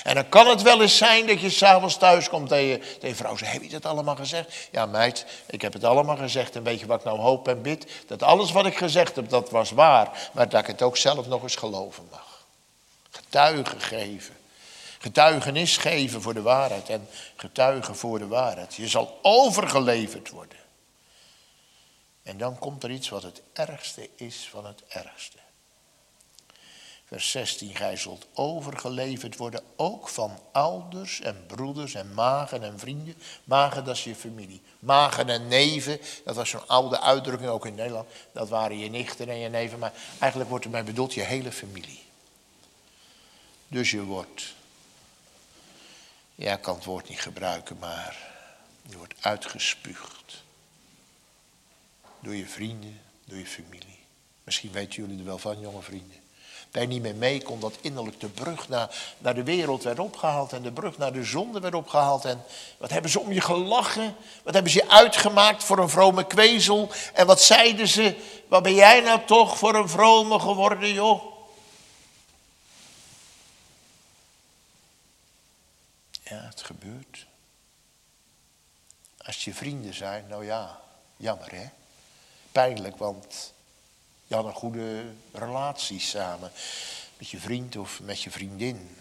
[0.03, 3.37] En dan kan het wel eens zijn dat je s'avonds thuis komt en je vrouw
[3.37, 4.67] zegt, heb je dat allemaal gezegd?
[4.71, 7.61] Ja meid, ik heb het allemaal gezegd en weet je wat ik nou hoop en
[7.61, 7.91] bid?
[8.07, 11.27] Dat alles wat ik gezegd heb, dat was waar, maar dat ik het ook zelf
[11.27, 12.45] nog eens geloven mag.
[13.11, 14.35] Getuigen geven.
[15.03, 18.75] Getuigenis geven voor de waarheid en getuigen voor de waarheid.
[18.75, 20.57] Je zal overgeleverd worden.
[22.21, 25.37] En dan komt er iets wat het ergste is van het ergste.
[27.05, 33.15] Vers 16, gij zult overgeleverd worden ook van ouders en broeders en magen en vrienden.
[33.43, 34.61] Magen, dat is je familie.
[34.79, 38.09] Magen en neven, dat was zo'n oude uitdrukking ook in Nederland.
[38.31, 42.01] Dat waren je nichten en je neven, maar eigenlijk wordt ermee bedoeld je hele familie.
[43.67, 44.53] Dus je wordt,
[46.35, 48.17] ja, ik kan het woord niet gebruiken, maar
[48.81, 50.43] je wordt uitgespuugd.
[52.19, 53.99] Door je vrienden, door je familie.
[54.43, 56.23] Misschien weten jullie er wel van, jonge vrienden
[56.73, 60.53] daar niet meer mee kon, dat innerlijk de brug naar, naar de wereld werd opgehaald
[60.53, 62.25] en de brug naar de zonde werd opgehaald.
[62.25, 62.43] En
[62.77, 64.15] wat hebben ze om je gelachen?
[64.43, 66.89] Wat hebben ze je uitgemaakt voor een vrome kwezel?
[67.13, 68.15] En wat zeiden ze?
[68.47, 71.32] Wat ben jij nou toch voor een vrome geworden, joh?
[76.33, 77.25] Ja, het gebeurt.
[79.17, 80.81] Als je vrienden zijn, nou ja,
[81.17, 81.69] jammer hè.
[82.51, 83.53] Pijnlijk, want
[84.27, 86.51] je had een goede relatie samen.
[87.17, 88.97] Met je vriend of met je vriendin.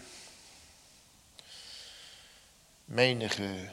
[2.85, 3.69] Menige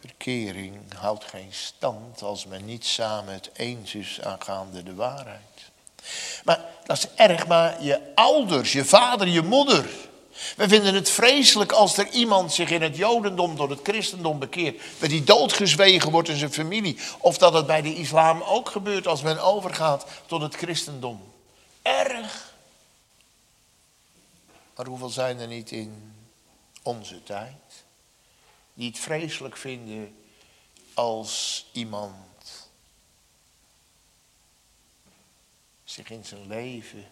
[0.00, 5.70] verkering houdt geen stand als men niet samen het eens is aangaande de waarheid.
[6.44, 10.07] Maar dat is erg, maar je ouders, je vader, je moeder
[10.56, 14.82] we vinden het vreselijk als er iemand zich in het jodendom tot het christendom bekeert.
[14.98, 16.98] Dat hij doodgezwegen wordt in zijn familie.
[17.18, 21.32] Of dat het bij de islam ook gebeurt als men overgaat tot het christendom.
[21.82, 22.54] Erg.
[24.76, 26.14] Maar hoeveel zijn er niet in
[26.82, 27.84] onze tijd
[28.74, 30.16] die het vreselijk vinden
[30.94, 32.70] als iemand
[35.84, 37.06] zich in zijn leven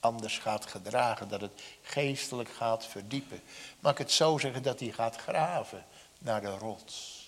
[0.00, 3.42] anders gaat gedragen, dat het geestelijk gaat verdiepen.
[3.80, 5.84] Mag ik het zo zeggen dat hij gaat graven
[6.18, 7.18] naar de rots?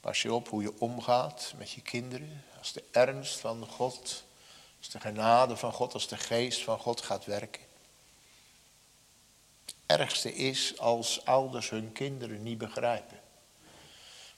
[0.00, 4.24] Pas je op hoe je omgaat met je kinderen, als de ernst van God,
[4.78, 7.62] als de genade van God, als de geest van God gaat werken.
[9.64, 13.19] Het ergste is als ouders hun kinderen niet begrijpen.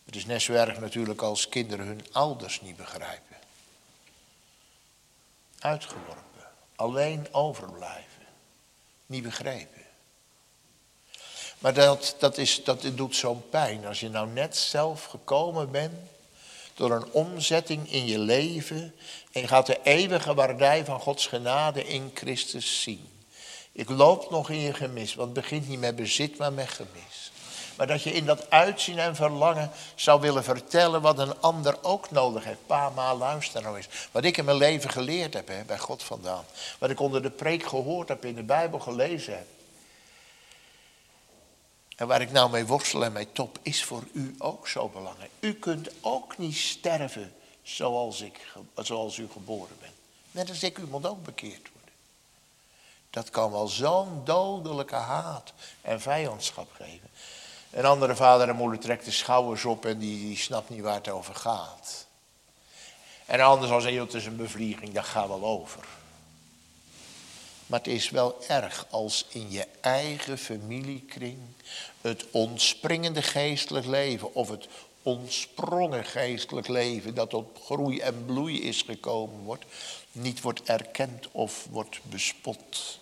[0.05, 3.37] Het is net zo erg natuurlijk als kinderen hun ouders niet begrijpen.
[5.59, 8.27] Uitgeworpen, alleen overblijven,
[9.07, 9.83] niet begrepen.
[11.59, 13.87] Maar dat, dat, is, dat doet zo'n pijn.
[13.87, 15.93] Als je nou net zelf gekomen bent
[16.75, 18.95] door een omzetting in je leven
[19.33, 23.09] en je gaat de eeuwige waardij van Gods genade in Christus zien.
[23.73, 27.32] Ik loop nog in je gemis, want het begint niet met bezit, maar met gemis.
[27.77, 32.11] Maar dat je in dat uitzien en verlangen zou willen vertellen wat een ander ook
[32.11, 32.67] nodig heeft.
[32.67, 33.89] Pa, ma, luister nou eens.
[34.11, 36.45] Wat ik in mijn leven geleerd heb, hè, bij God vandaan.
[36.79, 39.47] Wat ik onder de preek gehoord heb, in de Bijbel gelezen heb.
[41.97, 45.31] En waar ik nou mee worstel en mee top, is voor u ook zo belangrijk.
[45.41, 47.33] U kunt ook niet sterven
[47.63, 49.93] zoals, ik, zoals u geboren bent.
[50.31, 51.95] Net als ik, u moet ook bekeerd worden.
[53.11, 57.11] Dat kan wel zo'n dodelijke haat en vijandschap geven.
[57.73, 60.95] Een andere vader en moeder trekt de schouders op en die, die snapt niet waar
[60.95, 62.07] het over gaat.
[63.27, 65.87] En een ander zal zeggen, het is een bevlieging, dat gaat wel over.
[67.67, 71.39] Maar het is wel erg als in je eigen familiekring
[72.01, 74.69] het ontspringende geestelijk leven of het
[75.03, 79.65] ontsprongen geestelijk leven dat tot groei en bloei is gekomen wordt,
[80.13, 82.99] niet wordt erkend of wordt bespot.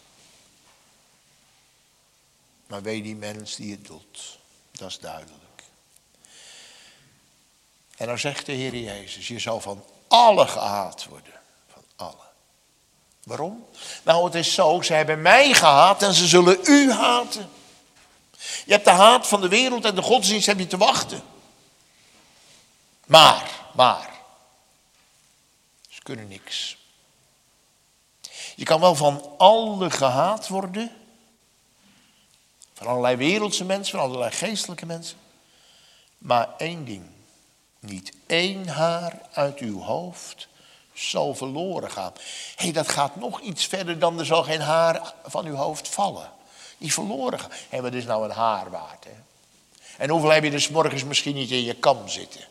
[2.66, 4.38] Maar weet die mens die het doet.
[4.80, 5.62] Dat is duidelijk.
[7.96, 11.40] En dan zegt de Heer Jezus, je zal van alle gehaat worden.
[11.72, 12.28] Van alle.
[13.22, 13.66] Waarom?
[14.02, 17.50] Nou, het is zo, ze hebben mij gehaat en ze zullen u haten.
[18.64, 21.22] Je hebt de haat van de wereld en de godsdienst heb je te wachten.
[23.06, 24.10] Maar, maar,
[25.88, 26.76] ze kunnen niks.
[28.56, 30.99] Je kan wel van alle gehaat worden,
[32.80, 35.18] van allerlei wereldse mensen, van allerlei geestelijke mensen.
[36.18, 37.04] Maar één ding.
[37.78, 40.48] Niet één haar uit uw hoofd
[40.92, 42.12] zal verloren gaan.
[42.56, 45.88] Hé, hey, dat gaat nog iets verder dan er zal geen haar van uw hoofd
[45.88, 46.32] vallen.
[46.78, 47.50] Die verloren gaan.
[47.50, 49.14] Hé, hey, wat is nou een haar waard, hè?
[49.96, 52.44] En hoeveel heb je dus morgens misschien niet in je kam zitten?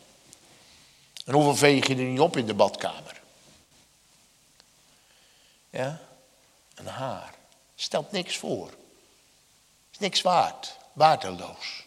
[1.24, 3.20] En hoeveel veeg je er niet op in de badkamer?
[5.70, 6.00] Ja?
[6.74, 7.34] Een haar.
[7.74, 8.78] Stelt niks voor
[10.00, 11.84] niks waard, waardeloos.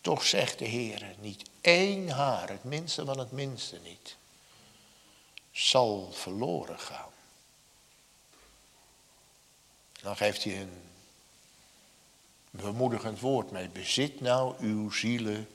[0.00, 4.16] Toch zegt de Heer, niet één haar, het minste van het minste niet,
[5.50, 7.10] zal verloren gaan.
[10.02, 10.82] Dan geeft hij een
[12.50, 13.68] bemoedigend woord mee.
[13.68, 15.48] Bezit nou uw zielen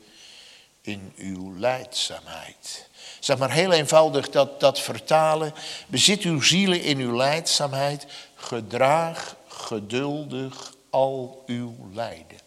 [0.82, 2.90] in uw leidzaamheid.
[3.20, 5.54] Zeg maar heel eenvoudig dat, dat vertalen.
[5.88, 8.06] Bezit uw zielen in uw leidzaamheid.
[8.36, 12.40] Gedraag geduldig al uw lijden.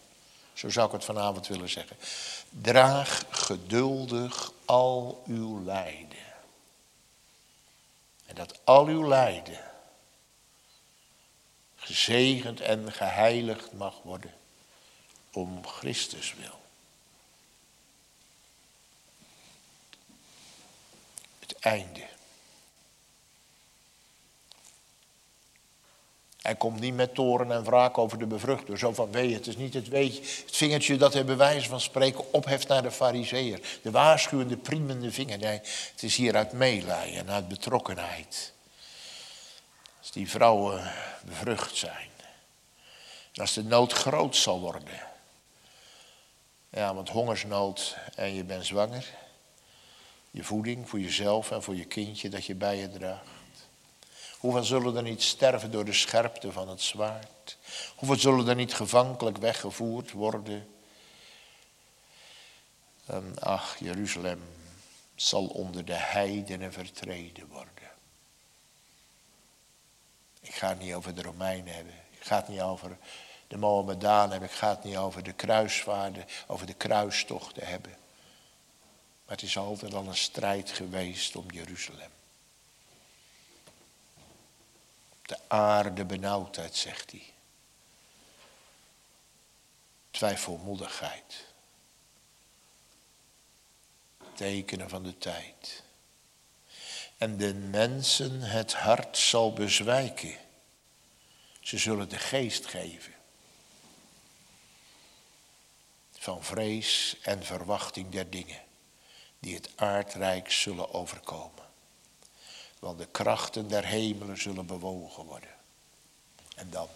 [0.53, 1.97] Zo zou ik het vanavond willen zeggen.
[2.49, 6.19] Draag geduldig al uw lijden.
[8.27, 9.61] En dat al uw lijden
[11.77, 14.35] gezegend en geheiligd mag worden
[15.33, 16.61] om Christus wil.
[21.39, 22.10] Het einde.
[26.41, 28.79] Hij komt niet met toren en wraak over de bevruchter.
[28.79, 31.81] Zo van, weet je, het is niet het het vingertje dat hij bij wijze van
[31.81, 33.79] spreken opheft naar de fariseer.
[33.83, 35.39] De waarschuwende, priemende vinger.
[35.39, 35.61] Nee,
[35.93, 38.53] het is hier uit meelij en uit betrokkenheid.
[39.99, 40.93] Als die vrouwen
[41.25, 42.09] bevrucht zijn.
[43.33, 45.09] En als de nood groot zal worden.
[46.71, 49.07] Ja, want hongersnood en je bent zwanger.
[50.31, 53.40] Je voeding voor jezelf en voor je kindje dat je bij je draagt.
[54.41, 57.57] Hoeveel zullen er niet sterven door de scherpte van het zwaard?
[57.97, 60.75] Hoeveel zullen er niet gevankelijk weggevoerd worden?
[63.07, 64.43] En ach, Jeruzalem
[65.15, 67.91] zal onder de heidenen vertreden worden.
[70.41, 71.95] Ik ga het niet over de Romeinen hebben.
[72.11, 72.97] Ik ga het niet over
[73.49, 74.49] de Mohammedanen hebben.
[74.49, 77.97] Ik ga het niet over de kruisvaarden, over de kruistochten hebben.
[79.25, 82.11] Maar het is altijd al een strijd geweest om Jeruzalem.
[85.31, 87.33] De aarde benauwdheid, zegt hij.
[90.11, 91.47] Twijfelmoedigheid.
[94.35, 95.83] Tekenen van de tijd.
[97.17, 100.37] En de mensen het hart zal bezwijken.
[101.61, 103.15] Ze zullen de geest geven.
[106.13, 108.63] Van vrees en verwachting der dingen
[109.39, 111.60] die het aardrijk zullen overkomen.
[112.81, 115.55] Want de krachten der hemelen zullen bewogen worden.
[116.57, 116.89] En dan.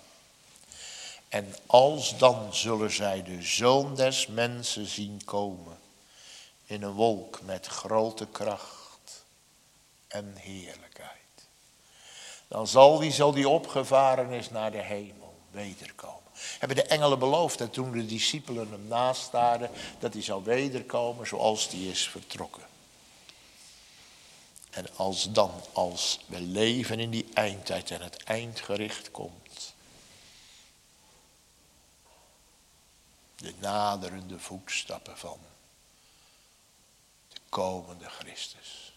[1.28, 5.78] En als dan zullen zij de zoon des mensen zien komen.
[6.64, 9.24] In een wolk met grote kracht
[10.08, 11.12] en heerlijkheid.
[12.48, 16.22] Dan zal die, zal die opgevaren is naar de hemel wederkomen.
[16.58, 21.68] Hebben de engelen beloofd dat toen de discipelen hem nastaarden, dat hij zou wederkomen zoals
[21.68, 22.62] die is vertrokken.
[24.74, 29.74] En als dan, als we leven in die eindtijd en het eindgericht komt,
[33.36, 35.38] de naderende voetstappen van
[37.28, 38.92] de komende Christus.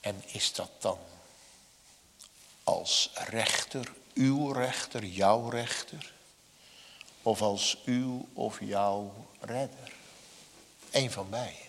[0.00, 0.98] En is dat dan
[2.64, 6.12] als rechter, uw rechter, jouw rechter,
[7.22, 9.92] of als uw of jouw redder?
[10.90, 11.65] Eén van beiden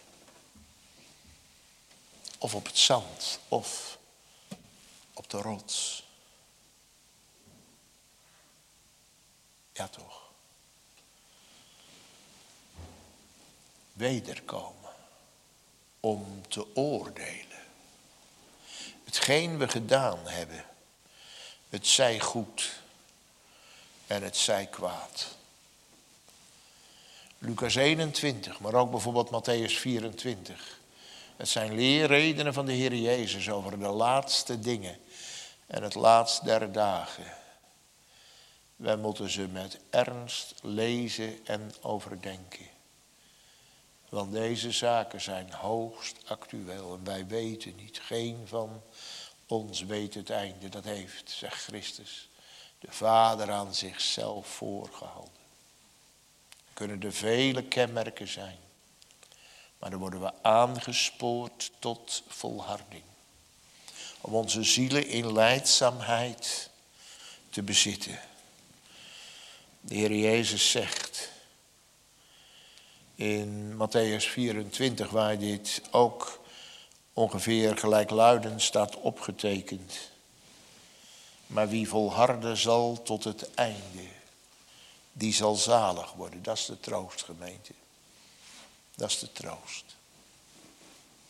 [2.37, 3.97] of op het zand of
[5.13, 6.03] op de rots.
[9.73, 10.21] Ja toch.
[13.93, 14.93] Wederkomen
[15.99, 17.45] om te oordelen.
[19.03, 20.65] Hetgeen we gedaan hebben,
[21.69, 22.79] het zij goed
[24.07, 25.35] en het zij kwaad.
[27.37, 30.76] Lucas 21, maar ook bijvoorbeeld Matthäus 24.
[31.37, 34.99] Het zijn leerredenen van de Heer Jezus over de laatste dingen
[35.67, 37.33] en het laatst der dagen.
[38.75, 42.65] Wij moeten ze met ernst lezen en overdenken.
[44.09, 47.99] Want deze zaken zijn hoogst actueel en wij weten niet.
[47.99, 48.81] Geen van
[49.47, 50.69] ons weet het einde.
[50.69, 52.29] Dat heeft, zegt Christus,
[52.79, 55.33] de Vader aan zichzelf voorgehouden.
[56.73, 58.57] Kunnen er vele kenmerken zijn.
[59.79, 63.03] Maar dan worden we aangespoord tot volharding.
[64.21, 66.69] Om onze zielen in leidzaamheid
[67.49, 68.19] te bezitten.
[69.81, 71.29] De Heer Jezus zegt
[73.15, 76.39] in Matthäus 24, waar dit ook
[77.13, 79.93] ongeveer gelijkluidend staat opgetekend.
[81.47, 84.07] Maar wie volharden zal tot het einde,
[85.11, 86.43] die zal zalig worden.
[86.43, 87.73] Dat is de troostgemeente.
[88.97, 89.95] Dat is de troost.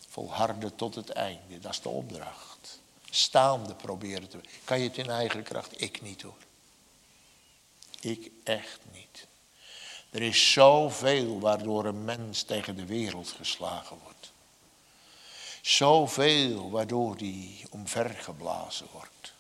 [0.10, 2.80] Volharden tot het einde, dat is de opdracht.
[3.10, 4.40] Staande proberen te.
[4.64, 5.82] Kan je het in eigen kracht?
[5.82, 6.38] Ik niet hoor.
[8.00, 9.28] Ik echt niet.
[10.10, 14.32] Er is zoveel waardoor een mens tegen de wereld geslagen wordt.
[15.62, 19.34] Zoveel waardoor die omvergeblazen wordt.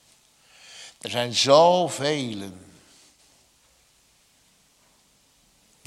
[0.97, 2.51] Er zijn zoveel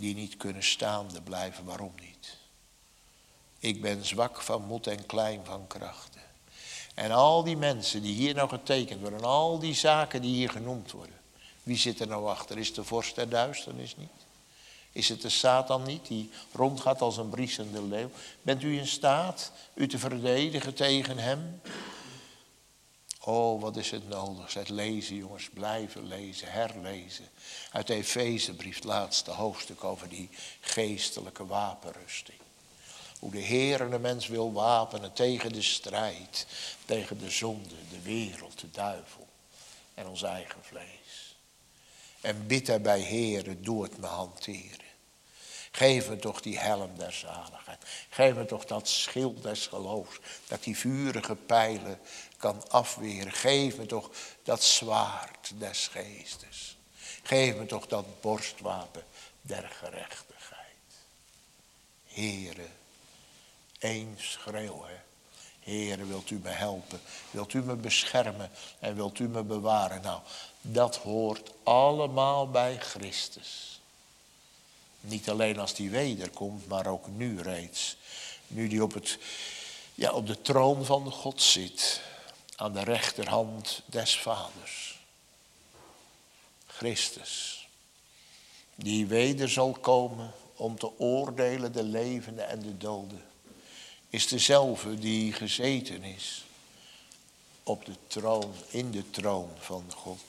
[0.01, 1.65] die niet kunnen staande blijven.
[1.65, 2.37] Waarom niet?
[3.59, 6.21] Ik ben zwak van moed en klein van krachten.
[6.95, 10.91] En al die mensen die hier nou getekend worden, al die zaken die hier genoemd
[10.91, 11.15] worden.
[11.63, 12.59] Wie zit er nou achter?
[12.59, 14.09] Is de vorst der duisternis niet?
[14.93, 18.11] Is het de Satan niet die rondgaat als een briesende leeuw?
[18.43, 21.61] Bent u in staat u te verdedigen tegen hem?
[23.25, 24.55] Oh, wat is het nodig?
[24.55, 27.29] Het lezen, jongens, blijven lezen, herlezen.
[27.73, 30.29] Uit de Efezebrief, laatste hoofdstuk over die
[30.61, 32.39] geestelijke wapenrusting.
[33.19, 36.47] Hoe de Heer een mens wil wapenen tegen de strijd,
[36.85, 39.29] tegen de zonde, de wereld, de duivel
[39.95, 41.37] en ons eigen vlees.
[42.21, 44.90] En bid daarbij, Heer, doe het me hanteren.
[45.71, 47.79] Geef me toch die helm der zaligheid.
[48.11, 50.19] Geef me toch dat schild des geloofs.
[50.47, 51.99] Dat die vurige pijlen
[52.37, 53.33] kan afweren.
[53.33, 54.11] Geef me toch
[54.43, 56.77] dat zwaard des geestes.
[57.23, 59.05] Geef me toch dat borstwapen
[59.41, 60.67] der gerechtigheid.
[62.07, 62.67] Here,
[63.79, 64.99] één schreeuw, hè.
[65.61, 67.01] Heere, wilt u me helpen?
[67.31, 68.51] Wilt u me beschermen?
[68.79, 70.03] En wilt u me bewaren?
[70.03, 70.21] Nou,
[70.61, 73.80] dat hoort allemaal bij Christus.
[75.01, 77.97] Niet alleen als die wederkomt, maar ook nu reeds.
[78.47, 79.19] Nu die op, het,
[79.95, 82.01] ja, op de troon van God zit.
[82.57, 84.99] Aan de rechterhand des Vaders.
[86.67, 87.69] Christus.
[88.75, 93.25] Die weder zal komen om te oordelen de levenden en de doden
[94.11, 96.45] is dezelfde die gezeten is
[97.63, 100.21] op de troon, in de troon van God.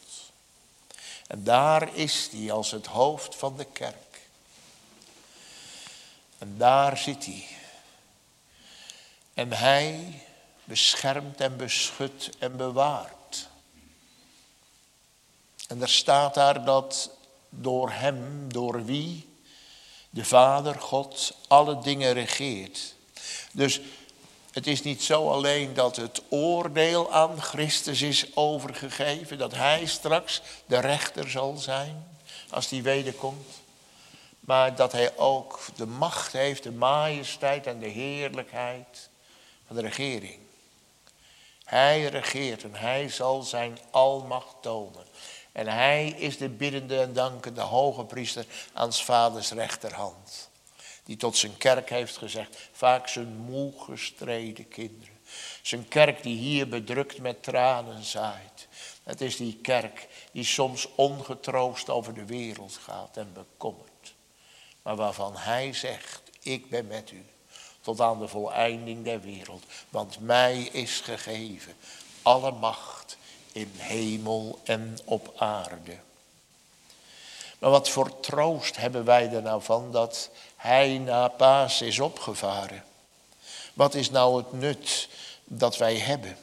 [1.28, 4.11] En daar is hij als het hoofd van de kerk.
[6.42, 7.48] En daar zit hij.
[9.34, 10.22] En hij
[10.64, 13.50] beschermt en beschut en bewaart.
[15.68, 17.10] En er staat daar dat
[17.50, 19.30] door hem, door wie
[20.10, 22.94] de Vader God alle dingen regeert
[23.52, 23.80] dus
[24.52, 30.42] het is niet zo alleen dat het oordeel aan Christus is overgegeven, dat Hij straks
[30.66, 32.08] de rechter zal zijn
[32.50, 33.61] als Hij wederkomt.
[34.52, 39.10] Maar dat Hij ook de macht heeft, de majesteit en de heerlijkheid
[39.68, 40.39] van de regering.
[41.64, 45.06] Hij regeert en Hij zal zijn almacht tonen.
[45.52, 50.49] En Hij is de biddende en dankende hoge priester aan vaders rechterhand
[51.04, 55.20] die tot zijn kerk heeft gezegd, vaak zijn moe gestreden kinderen.
[55.62, 58.68] Zijn kerk die hier bedrukt met tranen zaait.
[59.04, 63.91] Het is die kerk die soms ongetroost over de wereld gaat en bekommert.
[64.82, 67.25] Maar waarvan hij zegt, ik ben met u
[67.82, 69.63] tot aan de voleinding der wereld.
[69.89, 71.75] Want mij is gegeven
[72.21, 73.17] alle macht
[73.51, 75.97] in hemel en op aarde.
[77.59, 82.84] Maar wat voor troost hebben wij er nou van dat hij na paas is opgevaren?
[83.73, 85.09] Wat is nou het nut
[85.43, 86.38] dat wij hebben?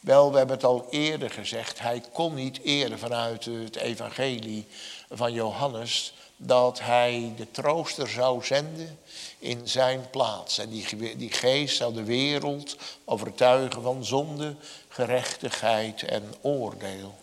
[0.00, 4.66] Wel, we hebben het al eerder gezegd, hij kon niet eerder vanuit het evangelie
[5.10, 8.98] van Johannes dat hij de trooster zou zenden
[9.38, 10.58] in zijn plaats.
[10.58, 14.54] En die, die geest zou de wereld overtuigen van zonde,
[14.88, 17.14] gerechtigheid en oordeel.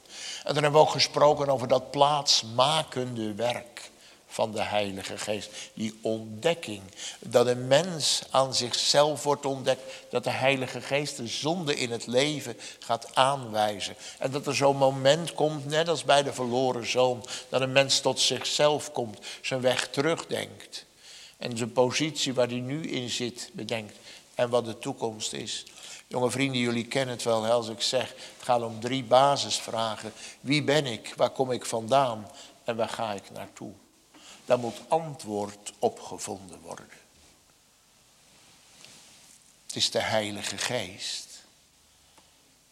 [0.44, 3.92] En dan hebben we ook gesproken over dat plaatsmakende werk
[4.32, 5.50] van de Heilige Geest.
[5.74, 6.82] Die ontdekking,
[7.20, 9.82] dat een mens aan zichzelf wordt ontdekt.
[10.10, 13.96] Dat de Heilige Geest de zonde in het leven gaat aanwijzen.
[14.20, 18.00] En dat er zo'n moment komt, net als bij de verloren zoon, dat een mens
[18.00, 20.86] tot zichzelf komt, zijn weg terugdenkt.
[21.38, 23.96] En zijn positie waar hij nu in zit bedenkt.
[24.36, 25.66] En wat de toekomst is.
[26.08, 30.14] Jonge vrienden, jullie kennen het wel als ik zeg, het gaat om drie basisvragen.
[30.42, 31.14] Wie ben ik?
[31.16, 32.32] Waar kom ik vandaan?
[32.64, 33.72] En waar ga ik naartoe?
[34.52, 36.90] Daar moet antwoord op gevonden worden.
[39.66, 41.28] Het is de Heilige Geest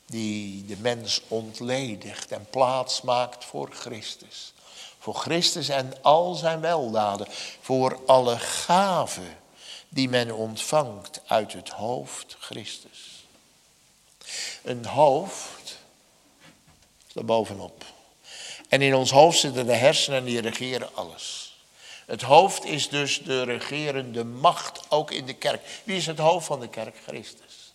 [0.06, 4.54] die de mens ontledigt en plaats maakt voor Christus.
[5.00, 7.28] Voor Christus en al zijn weldaden,
[7.62, 9.38] voor alle gaven
[9.90, 13.26] die men ontvangt uit het hoofd Christus.
[14.64, 15.78] Een hoofd,
[17.14, 17.86] daar bovenop.
[18.70, 21.49] En in ons hoofd zitten de hersenen die regeren alles.
[22.10, 25.82] Het hoofd is dus de regerende macht, ook in de kerk.
[25.84, 26.96] Wie is het hoofd van de kerk?
[27.08, 27.74] Christus.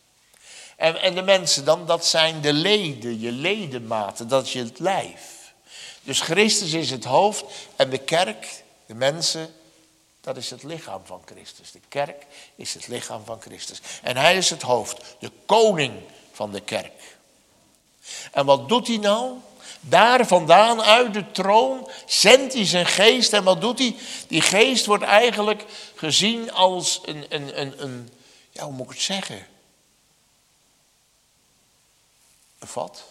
[0.76, 4.78] En, en de mensen dan, dat zijn de leden, je ledematen, dat is je het
[4.78, 5.52] lijf.
[6.02, 7.44] Dus Christus is het hoofd
[7.76, 9.54] en de kerk, de mensen,
[10.20, 11.70] dat is het lichaam van Christus.
[11.70, 13.80] De kerk is het lichaam van Christus.
[14.02, 15.92] En hij is het hoofd, de koning
[16.32, 17.16] van de kerk.
[18.32, 19.36] En wat doet hij nou?
[19.88, 23.32] Daar vandaan, uit de troon, zendt hij zijn geest.
[23.32, 23.96] En wat doet hij?
[24.28, 25.64] Die geest wordt eigenlijk
[25.94, 28.10] gezien als een, een, een, een
[28.50, 29.46] ja, hoe moet ik het zeggen?
[32.58, 33.04] Een vat.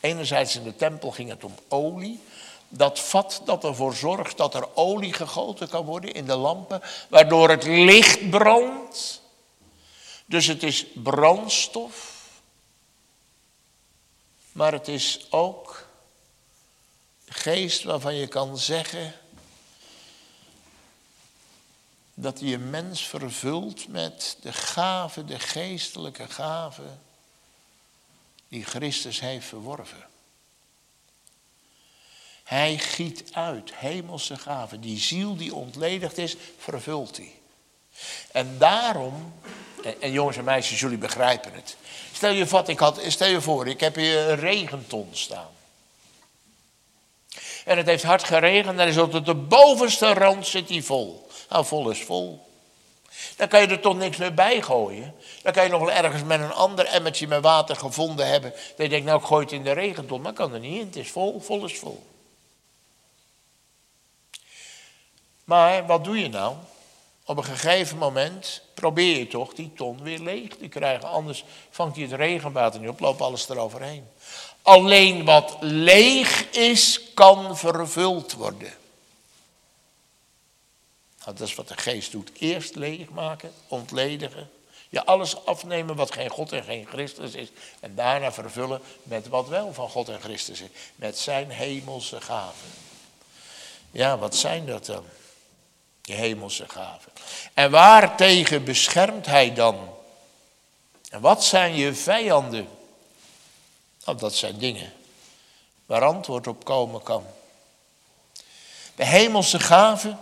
[0.00, 2.20] Enerzijds in de tempel ging het om olie.
[2.68, 7.50] Dat vat dat ervoor zorgt dat er olie gegoten kan worden in de lampen, waardoor
[7.50, 9.20] het licht brandt.
[10.26, 12.13] Dus het is brandstof.
[14.54, 15.86] Maar het is ook
[17.24, 19.14] geest waarvan je kan zeggen
[22.14, 26.82] dat hij een mens vervult met de gave, de geestelijke gave
[28.48, 30.06] die Christus heeft verworven.
[32.44, 34.80] Hij giet uit hemelse gaven.
[34.80, 37.32] Die ziel die ontledigd is, vervult hij.
[38.32, 39.34] En daarom,
[40.00, 41.76] en, jongens en meisjes, jullie begrijpen het.
[42.12, 45.48] Stel je, vat, ik had, stel je voor, ik heb hier een regenton staan.
[47.64, 51.28] En het heeft hard geregend en is tot de bovenste rand zit hij vol.
[51.48, 52.52] Nou, vol is vol.
[53.36, 55.14] Dan kan je er toch niks meer bij gooien.
[55.42, 58.50] Dan kan je nog wel ergens met een ander emmertje met water gevonden hebben.
[58.50, 60.20] Dat je denkt, nou ik gooi het in de regenton.
[60.20, 62.06] Maar kan er niet in, het is vol, vol is vol.
[65.44, 66.56] Maar wat doe je nou?
[67.24, 71.08] Op een gegeven moment probeer je toch die ton weer leeg te krijgen.
[71.08, 74.06] Anders vangt hij het regenwater niet op, loopt alles eroverheen.
[74.62, 78.72] Alleen wat leeg is, kan vervuld worden.
[81.18, 82.30] Nou, dat is wat de geest doet.
[82.38, 84.50] Eerst leegmaken, ontledigen.
[84.88, 87.48] Je alles afnemen wat geen God en geen Christus is.
[87.80, 90.68] En daarna vervullen met wat wel van God en Christus is.
[90.96, 92.68] Met zijn hemelse gaven.
[93.90, 95.04] Ja, wat zijn dat dan?
[96.06, 97.12] Je hemelse gaven.
[97.54, 99.94] En waartegen beschermt hij dan?
[101.10, 102.68] En wat zijn je vijanden?
[104.04, 104.92] Nou, dat zijn dingen
[105.86, 107.24] waar antwoord op komen kan.
[108.94, 110.18] De hemelse gaven,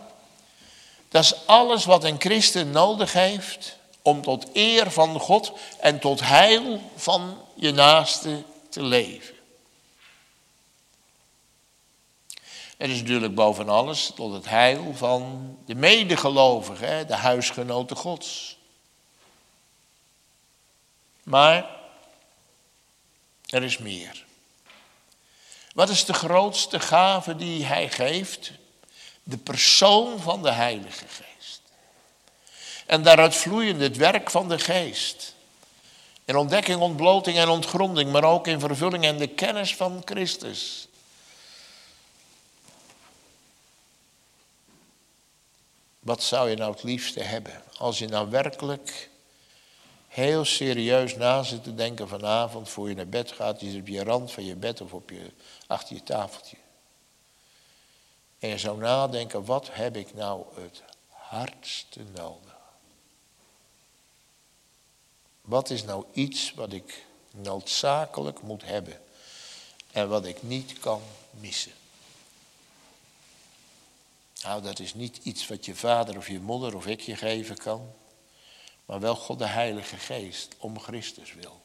[1.08, 6.20] dat is alles wat een christen nodig heeft om tot eer van God en tot
[6.20, 9.31] heil van je naaste te leven.
[12.82, 18.58] Het is natuurlijk boven alles tot het heil van de medegelovigen, de huisgenoten Gods.
[21.22, 21.66] Maar
[23.48, 24.24] er is meer.
[25.74, 28.52] Wat is de grootste gave die hij geeft?
[29.22, 31.60] De persoon van de Heilige Geest.
[32.86, 35.34] En daaruit vloeiend het werk van de Geest.
[36.24, 40.86] In ontdekking, ontbloting en ontgronding, maar ook in vervulling en de kennis van Christus.
[46.02, 47.62] Wat zou je nou het liefste hebben?
[47.78, 49.10] Als je nou werkelijk
[50.08, 53.60] heel serieus na zit te denken vanavond voor je naar bed gaat.
[53.60, 55.30] Je zit op je rand van je bed of op je,
[55.66, 56.56] achter je tafeltje.
[58.38, 62.56] En je zou nadenken, wat heb ik nou het hardste nodig?
[65.40, 69.00] Wat is nou iets wat ik noodzakelijk moet hebben
[69.92, 71.72] en wat ik niet kan missen?
[74.42, 77.56] Nou, dat is niet iets wat je vader of je moeder of ik je geven
[77.56, 77.92] kan,
[78.84, 81.60] maar wel God de Heilige Geest om Christus wil.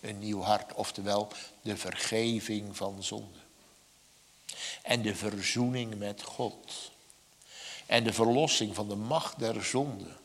[0.00, 1.28] Een nieuw hart, oftewel
[1.62, 3.38] de vergeving van zonde.
[4.82, 6.90] En de verzoening met God.
[7.86, 10.16] En de verlossing van de macht der zonde.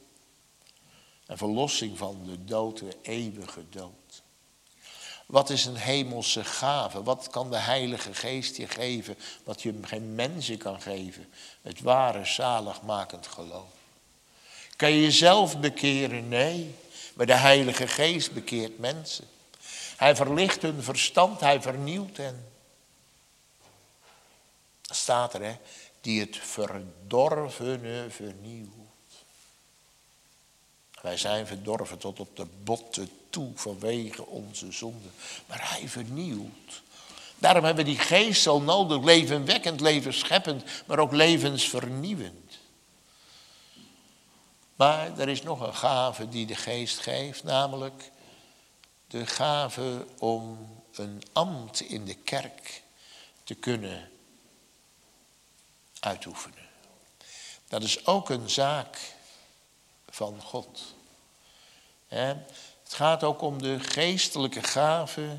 [1.25, 4.04] En verlossing van de dood, de eeuwige dood.
[5.25, 7.03] Wat is een hemelse gave?
[7.03, 9.17] Wat kan de Heilige Geest je geven?
[9.43, 11.33] Wat je geen mensen kan geven.
[11.61, 13.69] Het ware zaligmakend geloof.
[14.75, 16.27] Kan je jezelf bekeren?
[16.27, 16.75] Nee.
[17.13, 19.27] Maar de Heilige Geest bekeert mensen.
[19.97, 22.51] Hij verlicht hun verstand, hij vernieuwt hen.
[24.81, 25.57] Staat er, hè?
[26.01, 28.73] Die het verdorvene vernieuwt.
[31.01, 33.09] Wij zijn verdorven tot op de botten
[33.55, 35.07] vanwege onze zonde.
[35.47, 36.83] Maar hij vernieuwt.
[37.37, 42.57] Daarom hebben we die geest zo nodig, levenwekkend, levensscheppend, maar ook levensvernieuwend.
[44.75, 48.11] Maar er is nog een gave die de geest geeft, namelijk
[49.07, 52.83] de gave om een ambt in de kerk
[53.43, 54.09] te kunnen
[55.99, 56.67] uitoefenen.
[57.67, 58.97] Dat is ook een zaak
[60.09, 60.81] van God.
[62.85, 65.37] Het gaat ook om de geestelijke gave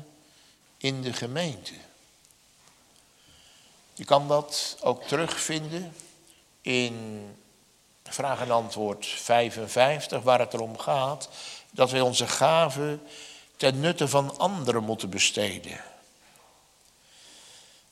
[0.77, 1.73] in de gemeente.
[3.93, 5.95] Je kan dat ook terugvinden
[6.61, 7.25] in
[8.03, 11.29] vraag en antwoord 55, waar het erom gaat
[11.71, 13.01] dat wij onze gaven
[13.55, 15.81] ten nutte van anderen moeten besteden.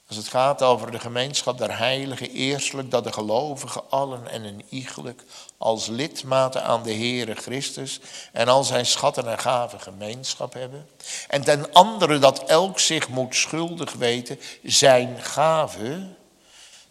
[0.07, 4.63] Als het gaat over de gemeenschap der heiligen, eerstelijk dat de gelovigen allen en een
[4.69, 5.23] iegelijk
[5.57, 7.99] als lidmaten aan de Heere Christus
[8.31, 10.89] en al zijn schatten en gaven gemeenschap hebben.
[11.27, 16.07] En ten andere dat elk zich moet schuldig weten zijn gave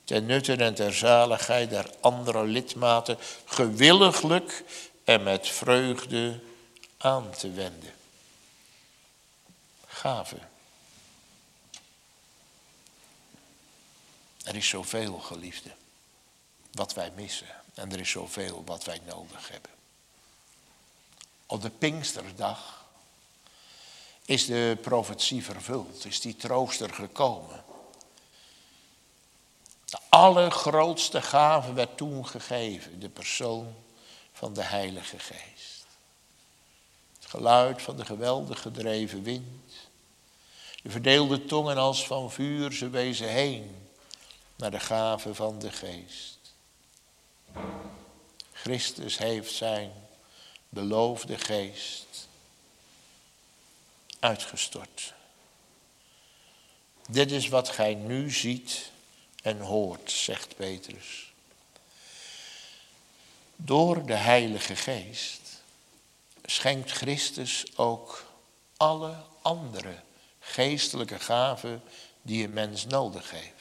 [0.04, 4.64] ten nutte en ter zaligheid der andere lidmaten gewilliglijk
[5.04, 6.40] en met vreugde
[6.98, 7.92] aan te wenden.
[9.86, 10.36] Gave.
[14.44, 15.70] Er is zoveel, geliefde,
[16.72, 17.46] wat wij missen.
[17.74, 19.70] En er is zoveel wat wij nodig hebben.
[21.46, 22.84] Op de Pinksterdag
[24.24, 27.64] is de profetie vervuld, is die trooster gekomen.
[29.84, 33.74] De allergrootste gave werd toen gegeven, de persoon
[34.32, 35.86] van de Heilige Geest.
[37.20, 39.88] Het geluid van de geweldig gedreven wind,
[40.82, 43.83] de verdeelde tongen als van vuur, ze wezen heen
[44.64, 46.38] naar de gave van de geest.
[48.52, 49.92] Christus heeft zijn
[50.68, 52.28] beloofde geest
[54.18, 55.14] uitgestort.
[57.08, 58.90] Dit is wat gij nu ziet
[59.42, 61.32] en hoort, zegt Petrus.
[63.56, 65.62] Door de Heilige Geest
[66.44, 68.24] schenkt Christus ook
[68.76, 69.94] alle andere
[70.40, 71.82] geestelijke gaven
[72.22, 73.53] die een mens nodig heeft.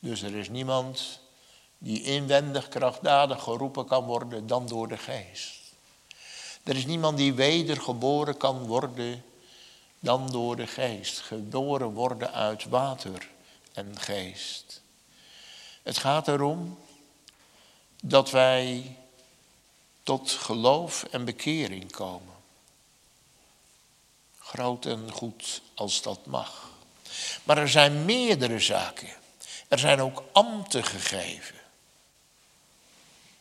[0.00, 1.20] Dus er is niemand
[1.78, 5.58] die inwendig krachtdadig geroepen kan worden dan door de geest.
[6.62, 9.24] Er is niemand die wedergeboren kan worden
[9.98, 11.18] dan door de geest.
[11.18, 13.28] Geboren worden uit water
[13.72, 14.82] en geest.
[15.82, 16.78] Het gaat erom
[18.02, 18.96] dat wij
[20.02, 22.34] tot geloof en bekering komen.
[24.38, 26.70] Groot en goed als dat mag.
[27.44, 29.19] Maar er zijn meerdere zaken
[29.70, 31.54] er zijn ook ambten gegeven.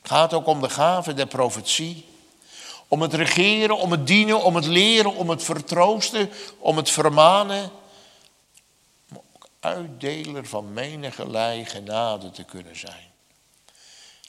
[0.02, 2.06] Het gaat ook om de gave der profetie.
[2.88, 7.72] Om het regeren, om het dienen, om het leren, om het vertroosten, om het vermanen.
[9.10, 13.12] Om ook uitdeler van menigerlei genade te kunnen zijn.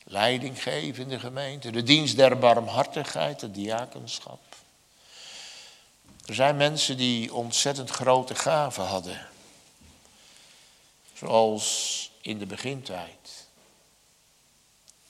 [0.05, 4.41] Leiding geven in de gemeente, de dienst der barmhartigheid, het diakenschap.
[6.27, 9.30] Er zijn mensen die ontzettend grote gaven hadden.
[11.21, 13.47] Zoals in de begintijd.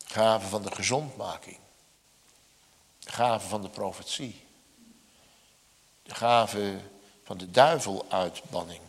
[0.05, 1.59] Gaven van de gezondmaking.
[2.99, 4.45] De gave van de profetie.
[6.03, 6.81] De gave
[7.25, 8.81] van de duiveluitbanning.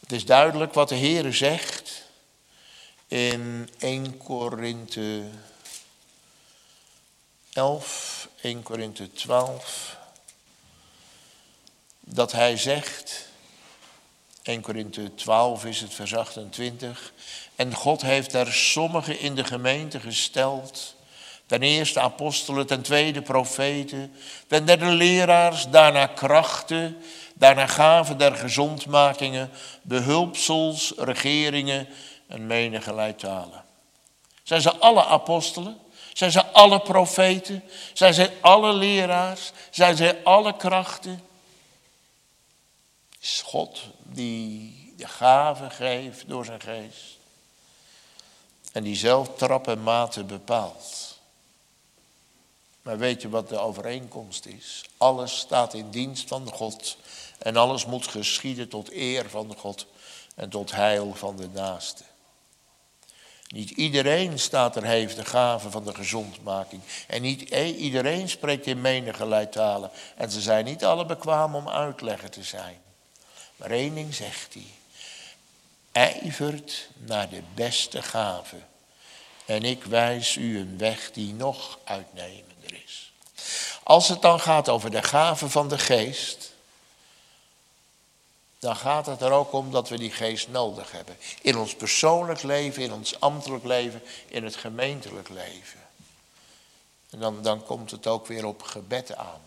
[0.00, 2.02] Het is duidelijk wat de Heer zegt
[3.06, 5.30] in 1 Korinthe
[7.52, 9.96] 11, 1 Korinthe 12.
[12.00, 13.25] Dat hij zegt,
[14.46, 17.12] 1 Korinthe 12 is het vers 28.
[17.56, 20.94] En God heeft er sommigen in de gemeente gesteld.
[21.46, 24.14] Ten eerste apostelen, ten tweede profeten,
[24.46, 26.96] ten derde leraars, daarna krachten,
[27.34, 29.50] daarna gaven der gezondmakingen,
[29.82, 31.88] behulpsels, regeringen
[32.26, 33.64] en menige talen.
[34.42, 35.78] Zijn ze alle apostelen?
[36.12, 37.62] Zijn ze alle profeten?
[37.92, 39.52] Zijn ze alle leraars?
[39.70, 41.22] Zijn ze alle krachten?
[43.20, 47.16] Is God die de gave geeft door zijn geest.
[48.72, 51.18] En die zelf trap en maten bepaalt.
[52.82, 54.84] Maar weet je wat de overeenkomst is?
[54.96, 56.96] Alles staat in dienst van God.
[57.38, 59.86] En alles moet geschieden tot eer van God
[60.34, 62.02] en tot heil van de naaste.
[63.48, 66.82] Niet iedereen staat er heeft de gave van de gezondmaking.
[67.06, 67.40] En niet
[67.76, 69.90] iedereen spreekt in menige talen.
[70.16, 72.84] En ze zijn niet alle bekwaam om uitlegger te zijn.
[73.56, 73.70] Maar
[74.10, 74.66] zegt hij.
[75.92, 78.56] Ijvert naar de beste gave.
[79.44, 83.12] En ik wijs u een weg die nog uitnemender is.
[83.82, 86.54] Als het dan gaat over de gave van de geest.
[88.58, 91.16] Dan gaat het er ook om dat we die geest nodig hebben.
[91.42, 95.80] In ons persoonlijk leven, in ons ambtelijk leven, in het gemeentelijk leven.
[97.10, 99.40] En dan, dan komt het ook weer op gebed aan.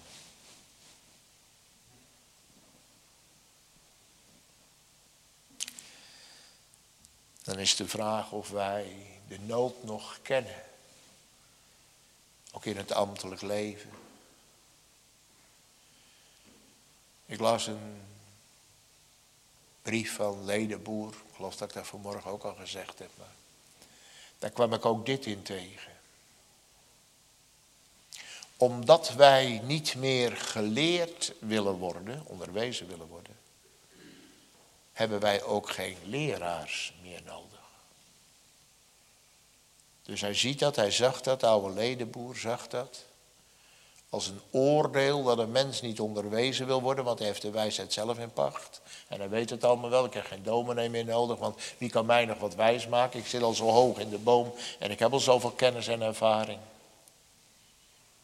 [7.49, 8.95] Dan is de vraag of wij
[9.27, 10.63] de nood nog kennen.
[12.51, 13.89] Ook in het ambtelijk leven.
[17.25, 18.01] Ik las een
[19.81, 21.09] brief van Ledenboer.
[21.09, 23.09] Ik geloof dat ik dat vanmorgen ook al gezegd heb.
[23.17, 23.33] Maar
[24.39, 25.93] daar kwam ik ook dit in tegen.
[28.57, 33.38] Omdat wij niet meer geleerd willen worden, onderwezen willen worden,
[34.99, 37.59] hebben wij ook geen leraars meer nodig.
[40.03, 43.05] Dus hij ziet dat, hij zag dat, de oude ledenboer zag dat.
[44.09, 47.93] Als een oordeel dat een mens niet onderwezen wil worden, want hij heeft de wijsheid
[47.93, 48.81] zelf in pacht.
[49.07, 52.05] En hij weet het allemaal wel, ik heb geen dominee meer nodig, want wie kan
[52.05, 53.19] mij nog wat wijs maken?
[53.19, 56.01] Ik zit al zo hoog in de boom en ik heb al zoveel kennis en
[56.01, 56.59] ervaring.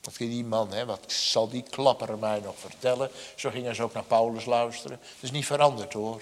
[0.02, 3.10] Wat die man, hè, wat zal die klapper mij nog vertellen?
[3.36, 5.00] Zo gingen ze ook naar Paulus luisteren.
[5.00, 6.22] Dat is niet veranderd hoor.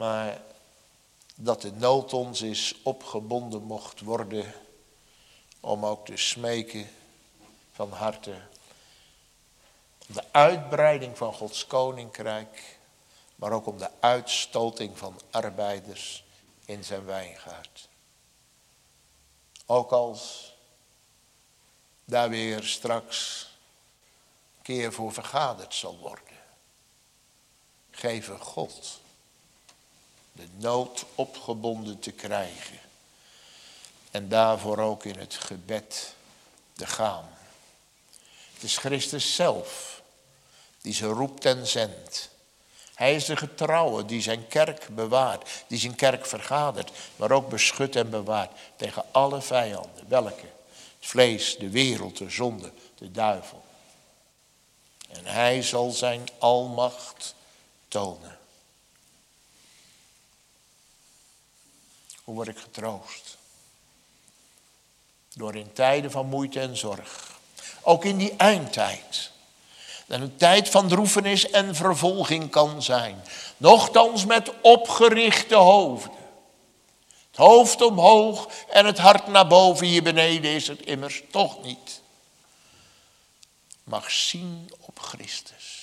[0.00, 0.42] Maar
[1.34, 4.54] dat de nood ons is opgebonden mocht worden
[5.60, 6.90] om ook te smeken
[7.72, 8.30] van harte
[10.08, 12.78] om de uitbreiding van Gods koninkrijk,
[13.36, 16.24] maar ook om de uitstoting van arbeiders
[16.64, 17.88] in zijn wijngaard.
[19.66, 20.54] Ook als
[22.04, 23.48] daar weer straks
[24.62, 26.38] keer voor vergaderd zal worden.
[27.90, 28.99] Geven God
[30.40, 32.78] de nood opgebonden te krijgen.
[34.10, 36.14] En daarvoor ook in het gebed
[36.72, 37.28] te gaan.
[38.54, 40.02] Het is Christus zelf
[40.80, 42.30] die ze roept en zendt.
[42.94, 47.96] Hij is de getrouwe die zijn kerk bewaart, die zijn kerk vergadert, maar ook beschut
[47.96, 50.08] en bewaart tegen alle vijanden.
[50.08, 50.46] Welke?
[50.98, 53.62] Het vlees, de wereld, de zonde, de duivel.
[55.08, 57.34] En hij zal zijn almacht
[57.88, 58.39] tonen.
[62.30, 63.36] Hoe word ik getroost?
[65.34, 67.38] Door in tijden van moeite en zorg.
[67.82, 69.30] Ook in die eindtijd.
[70.06, 73.24] Dat een tijd van droefenis en vervolging kan zijn.
[73.56, 76.18] Nochtans met opgerichte hoofden.
[77.30, 79.86] Het hoofd omhoog en het hart naar boven.
[79.86, 82.00] Hier beneden is het immers toch niet.
[83.84, 85.79] Mag zien op Christus.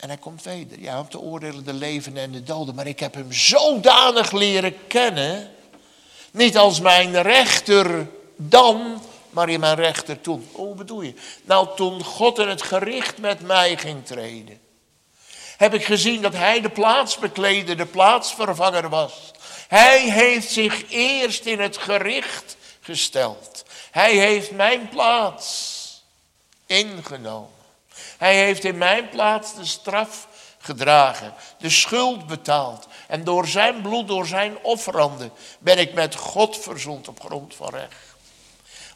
[0.00, 0.80] En hij komt weder.
[0.80, 2.74] Ja, om te oordelen de levenden en de doden.
[2.74, 5.50] Maar ik heb hem zodanig leren kennen.
[6.30, 10.48] Niet als mijn rechter dan, maar in mijn rechter toen.
[10.52, 11.14] Hoe bedoel je?
[11.44, 14.60] Nou, toen God in het gericht met mij ging treden.
[15.56, 19.30] Heb ik gezien dat hij de plaatsbekleder, de plaatsvervanger was.
[19.68, 23.64] Hij heeft zich eerst in het gericht gesteld.
[23.90, 25.78] Hij heeft mijn plaats
[26.66, 27.59] ingenomen.
[28.20, 32.86] Hij heeft in mijn plaats de straf gedragen, de schuld betaald.
[33.08, 37.68] En door zijn bloed, door zijn offeranden, ben ik met God verzoend op grond van
[37.68, 37.94] recht.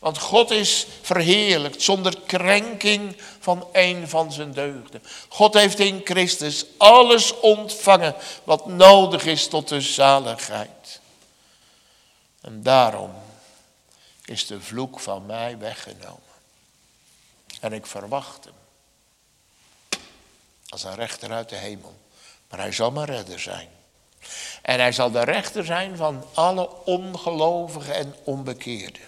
[0.01, 5.03] Want God is verheerlijkt zonder krenking van een van zijn deugden.
[5.29, 11.01] God heeft in Christus alles ontvangen wat nodig is tot de zaligheid.
[12.41, 13.15] En daarom
[14.25, 16.21] is de vloek van mij weggenomen.
[17.61, 18.64] En ik verwacht hem
[20.75, 21.95] als een rechter uit de hemel.
[22.51, 23.69] Maar hij zal mijn redder zijn.
[24.63, 29.03] En hij zal de rechter zijn van alle ongelovigen en onbekeerden.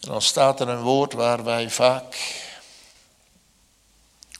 [0.00, 2.34] En dan staat er een woord waar wij vaak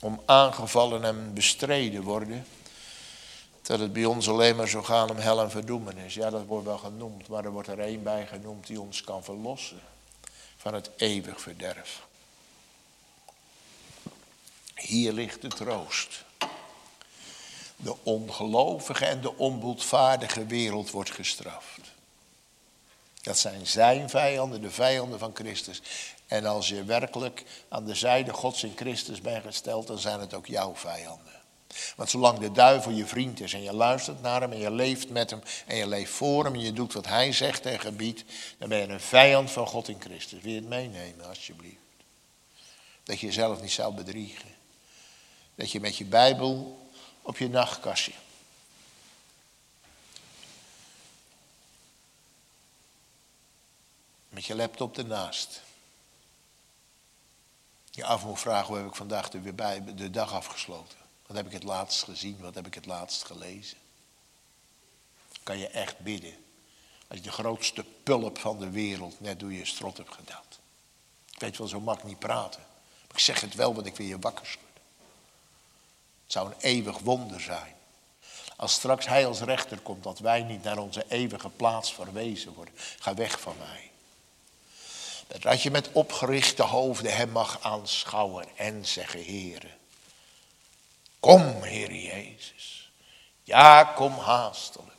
[0.00, 2.46] om aangevallen en bestreden worden.
[3.62, 6.14] Dat het bij ons alleen maar zo gaan om hel en verdoemen is.
[6.14, 9.24] Ja, dat wordt wel genoemd, maar er wordt er één bij genoemd die ons kan
[9.24, 9.80] verlossen
[10.56, 12.05] van het eeuwig verderf.
[14.86, 16.24] Hier ligt de troost.
[17.76, 21.80] De ongelovige en de onboedvaardige wereld wordt gestraft.
[23.22, 25.82] Dat zijn zijn vijanden, de vijanden van Christus.
[26.26, 30.34] En als je werkelijk aan de zijde Gods in Christus bent gesteld, dan zijn het
[30.34, 31.32] ook jouw vijanden.
[31.96, 35.10] Want zolang de duivel je vriend is en je luistert naar hem en je leeft
[35.10, 38.24] met hem en je leeft voor hem en je doet wat hij zegt en gebiedt,
[38.58, 40.40] dan ben je een vijand van God in Christus.
[40.40, 41.76] Wil je het meenemen, alsjeblieft?
[43.02, 44.55] Dat je jezelf niet zou bedriegen.
[45.56, 46.88] Dat je met je Bijbel
[47.22, 48.12] op je nachtkastje
[54.36, 55.62] Met je laptop ernaast.
[57.90, 60.98] Je af moet vragen, hoe heb ik vandaag de, bij, de dag afgesloten?
[61.26, 62.40] Wat heb ik het laatst gezien?
[62.40, 63.78] Wat heb ik het laatst gelezen?
[65.42, 66.44] Kan je echt bidden.
[67.08, 70.42] Als je de grootste pulp van de wereld net door je strot hebt gedaan.
[71.30, 72.60] Ik weet wel, zo mag ik niet praten.
[73.06, 74.58] Maar ik zeg het wel, want ik wil je wakker.
[76.26, 77.74] Het zou een eeuwig wonder zijn.
[78.56, 82.74] Als straks hij als rechter komt, dat wij niet naar onze eeuwige plaats verwezen worden.
[82.98, 83.90] Ga weg van mij.
[85.40, 89.68] Dat je met opgerichte hoofden hem mag aanschouwen en zeggen, Heere,
[91.20, 92.90] kom Heer Jezus.
[93.42, 94.90] Ja, kom haastelijk.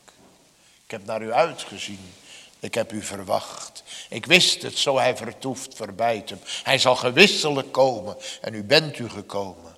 [0.83, 2.13] Ik heb naar u uitgezien.
[2.59, 3.83] Ik heb u verwacht.
[4.09, 6.39] Ik wist het, zo hij vertoeft, verbijt hem.
[6.63, 9.76] Hij zal gewisselijk komen en u bent u gekomen.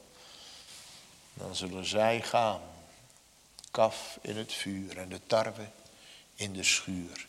[1.40, 2.62] Dan zullen zij gaan,
[3.72, 5.68] kaf in het vuur en de tarwe
[6.36, 7.28] in de schuur.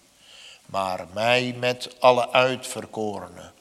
[0.67, 3.53] Maar mij met alle uitverkorenen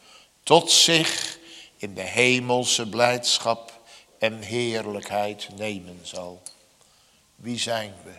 [0.44, 1.38] tot zich
[1.78, 3.82] in de hemelse blijdschap
[4.20, 6.42] en heerlijkheid nemen zal.
[7.36, 8.14] Wie zijn we?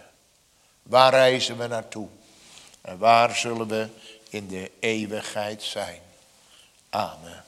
[0.83, 2.09] Waar reizen we naartoe?
[2.81, 3.89] En waar zullen we
[4.29, 6.01] in de eeuwigheid zijn?
[6.91, 7.45] Amen.